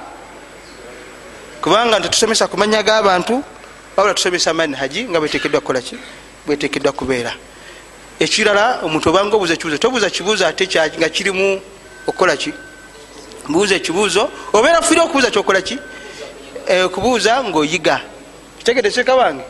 [1.61, 3.43] kubanga tetusomesa kumanya g'abantu
[3.95, 5.97] wabula tusomesa manhaji nga bwetekedwa kukolaki
[6.45, 7.33] bwetekedwa kubeera.
[8.19, 10.65] Ekirala omuntu obanga obuuza ekibuuzo tobuuza kibuuzo ate
[10.97, 11.61] nga kirimu
[12.07, 12.53] okukolaki
[13.49, 15.77] buuza ekibuuzo obeera fire okubuuza kyokolaki
[16.85, 18.01] okubuuza ngaoyiga
[18.57, 19.43] kitegede seeka wange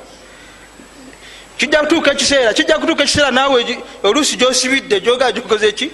[1.58, 5.92] kijja kutuuka ekiseera kijja kutuuka ekiseera naawe oluusi gyosibidde gyogaa gyokoze ki?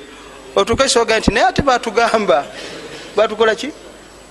[0.56, 2.46] Otuuka ekisoga nti naye ate batugamba.
[3.16, 3.70] Batukola ki?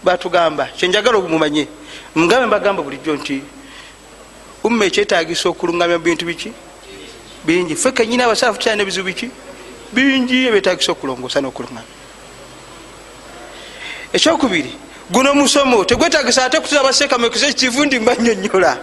[0.04, 0.64] Batugamba.
[0.76, 1.68] Kyenjagala mumanye
[2.14, 3.42] mugambe mbagamba bulijjo nti
[4.64, 6.52] umma ekyetagisa okulungamya bintu biki?
[7.44, 7.76] Bingi.
[7.76, 9.30] Fe kenyini abasaafu tukyalina ebizibu biki
[9.92, 11.88] bingi ebyetagisa okulongoosa nokulungamya
[14.12, 14.72] ekyokubiri
[15.10, 18.78] guno musomo tegwetagisa ate kutuza baseeka mekuse ekitivu ndi mbanyonyola.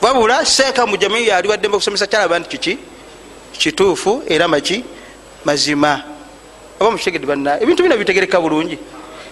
[0.00, 2.78] Wabula seeka mujamii yali waddembe okusomesa kyalaba nti kiki?
[3.52, 4.84] Kituufu era maki?
[5.44, 6.02] Mazima.
[6.80, 8.78] Oba mukitegedde banna ebintu bina bitegereka bulungi.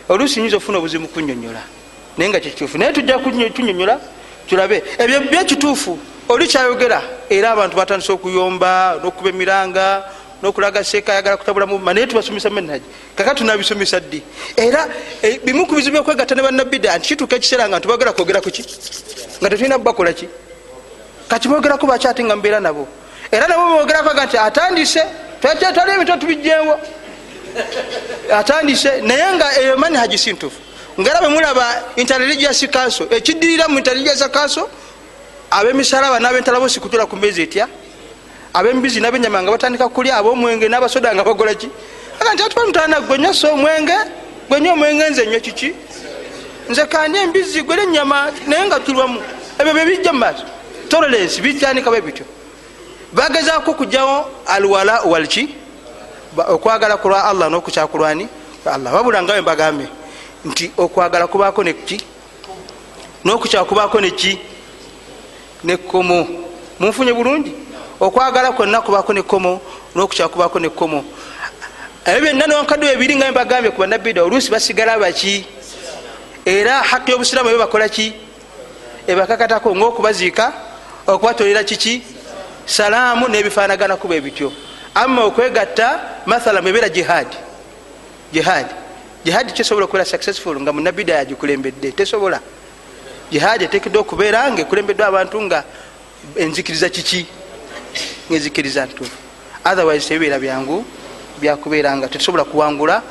[0.08, 1.62] Oluusi nyinza okufuna obuzibu kunyonyola.
[2.18, 4.00] Naye nga kikituufu naye tujja kunyonyola
[4.48, 4.82] tulabe.
[4.98, 5.98] Ebyo byekituufu
[6.28, 10.04] oli kyayogera era abantu batandise okuyomba nokuba emiranga
[10.42, 12.84] nokulaga seeka ayagala kutabulamu naye tubasomesa menhaji
[13.14, 14.22] kaka tunabisomesa ddi?
[14.56, 14.88] Era
[15.22, 18.62] eh, bimu ku bizibu byokwegatta ne bannabida nti kituuka ekiseera nga ntibagera kwogera kuki
[19.40, 20.26] nga tetulina bakolaki
[21.28, 22.88] kati bogerako bakyate nga mbeera nabo.
[23.30, 25.02] Era nabo bogerako ga nti atandise
[25.40, 26.78] twali emito tubijjewo
[28.38, 30.60] atandise naye nga eyo manhaji si ntufu
[31.00, 31.64] ngaera bwemulaba
[31.96, 34.66] interreligious council ekiddirira mu interreligious council
[35.50, 37.68] abemisalaba n'abentalabosi kutula ku mbeezi etya?
[38.54, 41.68] Abembizi nabenyama nga batandika kulya abomwenge n'abasoda nga bagolaki
[42.20, 43.96] aga nti atubanutana gwenya so omwenge
[44.48, 45.74] gwenya omwenge nze nywa kiki?
[46.68, 49.20] Nze kandi embizi gwera enyama naye nga tulwamu.
[49.60, 50.44] Ebyo byebijja mu maaso
[50.88, 52.24] tolerance bitandika bwe bityo.
[53.12, 55.48] Bagezaako kugjawo alwala walki
[56.36, 58.28] okwagala kulwa allah nokukyakulwani?
[58.64, 59.88] Allah wabula nga wembagambe
[60.44, 62.00] nti okwagala kubaako neki
[63.24, 64.38] nokukyakubaako neki
[65.64, 66.28] nekomo
[66.80, 67.52] munfunye bulungi?
[68.00, 69.60] Okwagala kwonna kubaako nekomo
[69.94, 71.04] nokukyakubaako nekomo
[72.04, 75.46] ebyo byonna nonkadde ebiri nga mbagambye ku banabida oluusi basigala baki?
[76.44, 78.12] Era haki y'obusiraamu ebyo bakolaki
[79.06, 80.52] ebakakatako ngaokubaziika
[81.06, 82.02] okubatolera kiki?
[82.66, 84.52] Salaamu nebifanagana kuba ebityo.
[84.94, 87.36] Ama okwegatta mathala mwebeera jihadi
[88.32, 88.74] jihadi
[89.24, 92.40] jihadi tesobola okubeera successful nga munabida yagikulembedde tesobola.
[93.30, 95.64] Jihadi etekedde okubeera nga ekulembeddwe abantu nga
[96.36, 97.26] enzikiriza kiki?
[98.30, 99.26] Ngaenzikiriza ntufu
[99.64, 100.84] otherwise tebibeera byangu
[101.40, 103.02] byakubeera nga tetusobola kuwangula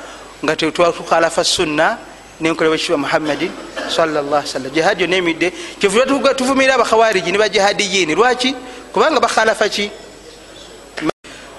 [0.44, 1.98] nga tetukhalafa sunna
[2.40, 3.52] nenkolebwa kiba muhammadin
[3.90, 4.44] sallam
[4.74, 5.52] jihadi yonna emidde.
[5.80, 8.56] Kyevuba tuvumirira abakhawariji ne bajihadiyini lwaki?
[8.94, 9.92] Kubanga bakhalafa ki?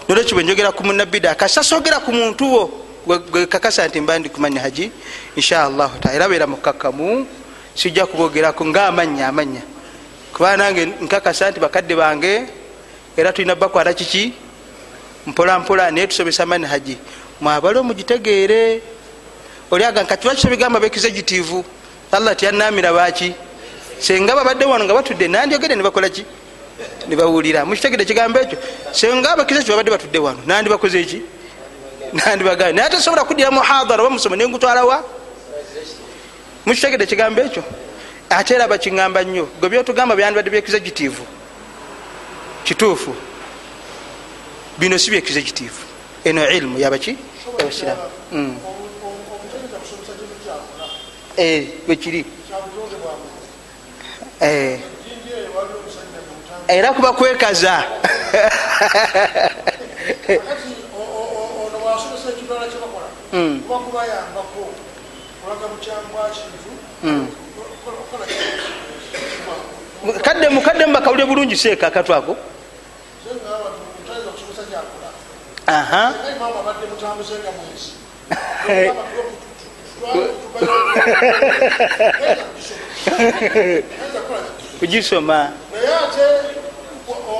[0.08, 2.70] Nolwekyo bwenjogera ku munabida kasasogera ku muntu wo
[3.06, 4.90] gwekakasa nti mba ndi kumanya haji?
[5.36, 6.14] Inshallahu taala.
[6.16, 7.26] Era beera mukakamu
[7.74, 9.62] sijja kubogerako ngaamanya amanya
[10.32, 12.46] kuba nange nkakasa nti bakadde bange
[13.16, 14.32] era tulina bakwata kiki?
[15.26, 16.98] Mpolampola naye tusomesa mani haji.
[17.40, 18.82] Mwabale omugitegeere
[19.70, 21.64] oliaga nkati lwaki tobigamba bekizegitive
[22.12, 23.34] allah tiyanamira baki.
[23.98, 26.24] Senga babadde wano nga batudde nandyogere nebakolaki
[27.08, 28.58] nebawulira mukitegedde ekigambo ekyo.
[28.92, 31.22] Senga abakizeki babadde batudde wano nandibakoze eki
[32.12, 35.02] nandibagambe naye tesobola kudira muhadara oba musoma nengutwalawa
[36.66, 37.62] mukitegedde ekigambo ekyo?
[38.30, 41.24] Ate era bakiŋamba nnyo gwe byotugamba byandibadde byekizegitivu
[42.64, 43.14] kituufu.
[44.78, 45.82] Bino si byekizegitivu
[46.24, 47.16] eno ilimu yabaki
[47.58, 48.02] yabasiramu
[51.86, 52.24] bwekiri
[56.68, 57.84] era kuba kwekaza.
[61.82, 63.08] Bwasomesa ekibala kyebakola
[63.62, 64.62] kuba kubayambako
[65.40, 66.70] kulaga bukyangwa kintu
[70.22, 71.90] kadde mukadde mubakawulire bulungi seeka
[74.32, 75.08] kusomesa gyakola
[75.66, 76.14] aha
[84.80, 86.24] kugisoma naye ate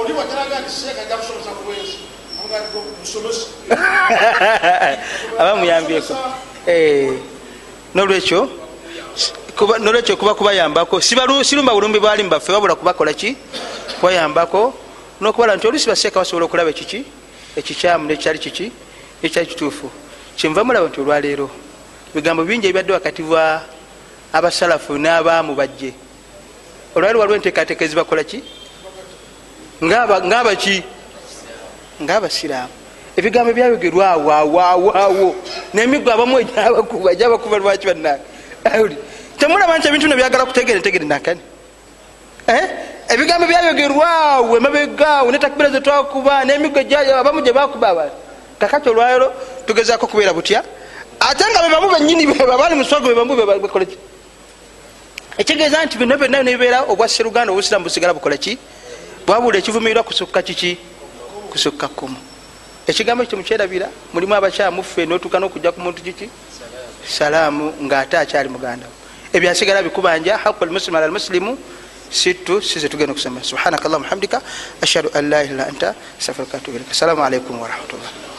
[0.00, 1.96] oli wajalaga nti seeka ajja kusomesa ku bwezi
[3.00, 3.46] musomesa
[5.38, 6.14] aba muyambyeko
[6.66, 7.12] Eh,
[7.94, 8.50] nolwekyo
[9.78, 13.36] nolwekyo kuba kubayambako sirumba bulumbi bwali mubaffe wabula kubakola ki?
[14.00, 14.74] Kubayambako
[15.20, 17.04] nokubala nti olusi baseeka basobola okulaba kiki
[17.56, 18.72] ekikyamu nekyali kiki?
[19.22, 19.90] Ekyali kituufu.
[20.36, 21.50] Kyenva mulaba nti olwaleero
[22.16, 23.60] bigambo bingi ebibadde wakati bwa
[24.32, 25.92] abasalafu n'abaamu bajje.
[26.94, 28.42] Olwaleero waliwo enteekateeka ezibakola ki?
[29.84, 30.82] Ng'abaki
[32.02, 32.72] ngaabasiraamu
[33.16, 35.28] ebigambo byayogerwa awo awo awo awo.
[35.74, 38.96] Nemigo abamu egyabakuba egyabakuba lwaki bannange?
[39.38, 41.40] Temulaba nti ebintu nebyagala kutegeera entegere nakani?
[42.48, 42.64] Eh?
[43.08, 48.16] ebigambo byayogerwa awo emabegaawo netakibira zetwakuba nemigo egyayo abamu gye bakuba abantu
[48.58, 49.32] kakati olwaleero
[49.66, 50.64] tugezako kubeera butya
[51.20, 53.96] ate nga bebamu benyini abali muswago bebamu bekoleki
[55.38, 58.58] ekitegeeza nti bino byonna nebibeera obwa seruganda obusiramu busigala bukoleki
[59.26, 60.78] bwabula ekivumirirwa kusukka kiki?
[61.50, 62.16] Kusukka kumu
[62.86, 66.30] ekigambo ekyo mukyerabira mulimu abakyamuffe notuuka nokujja ku muntu kiki?
[67.06, 68.86] Salaamu ngaate akyali muganda
[69.32, 71.58] ebyasigala bikubanja haqu almuslimu ala almuslimu
[72.10, 73.42] sittu size tugenda okusoma.
[73.42, 74.40] Subhanaka allahuma hamdika
[74.80, 78.35] ashhadu an la ilaha illa anta astaghfiruka wa atubu ilaik assalamu alaikum warahmatullah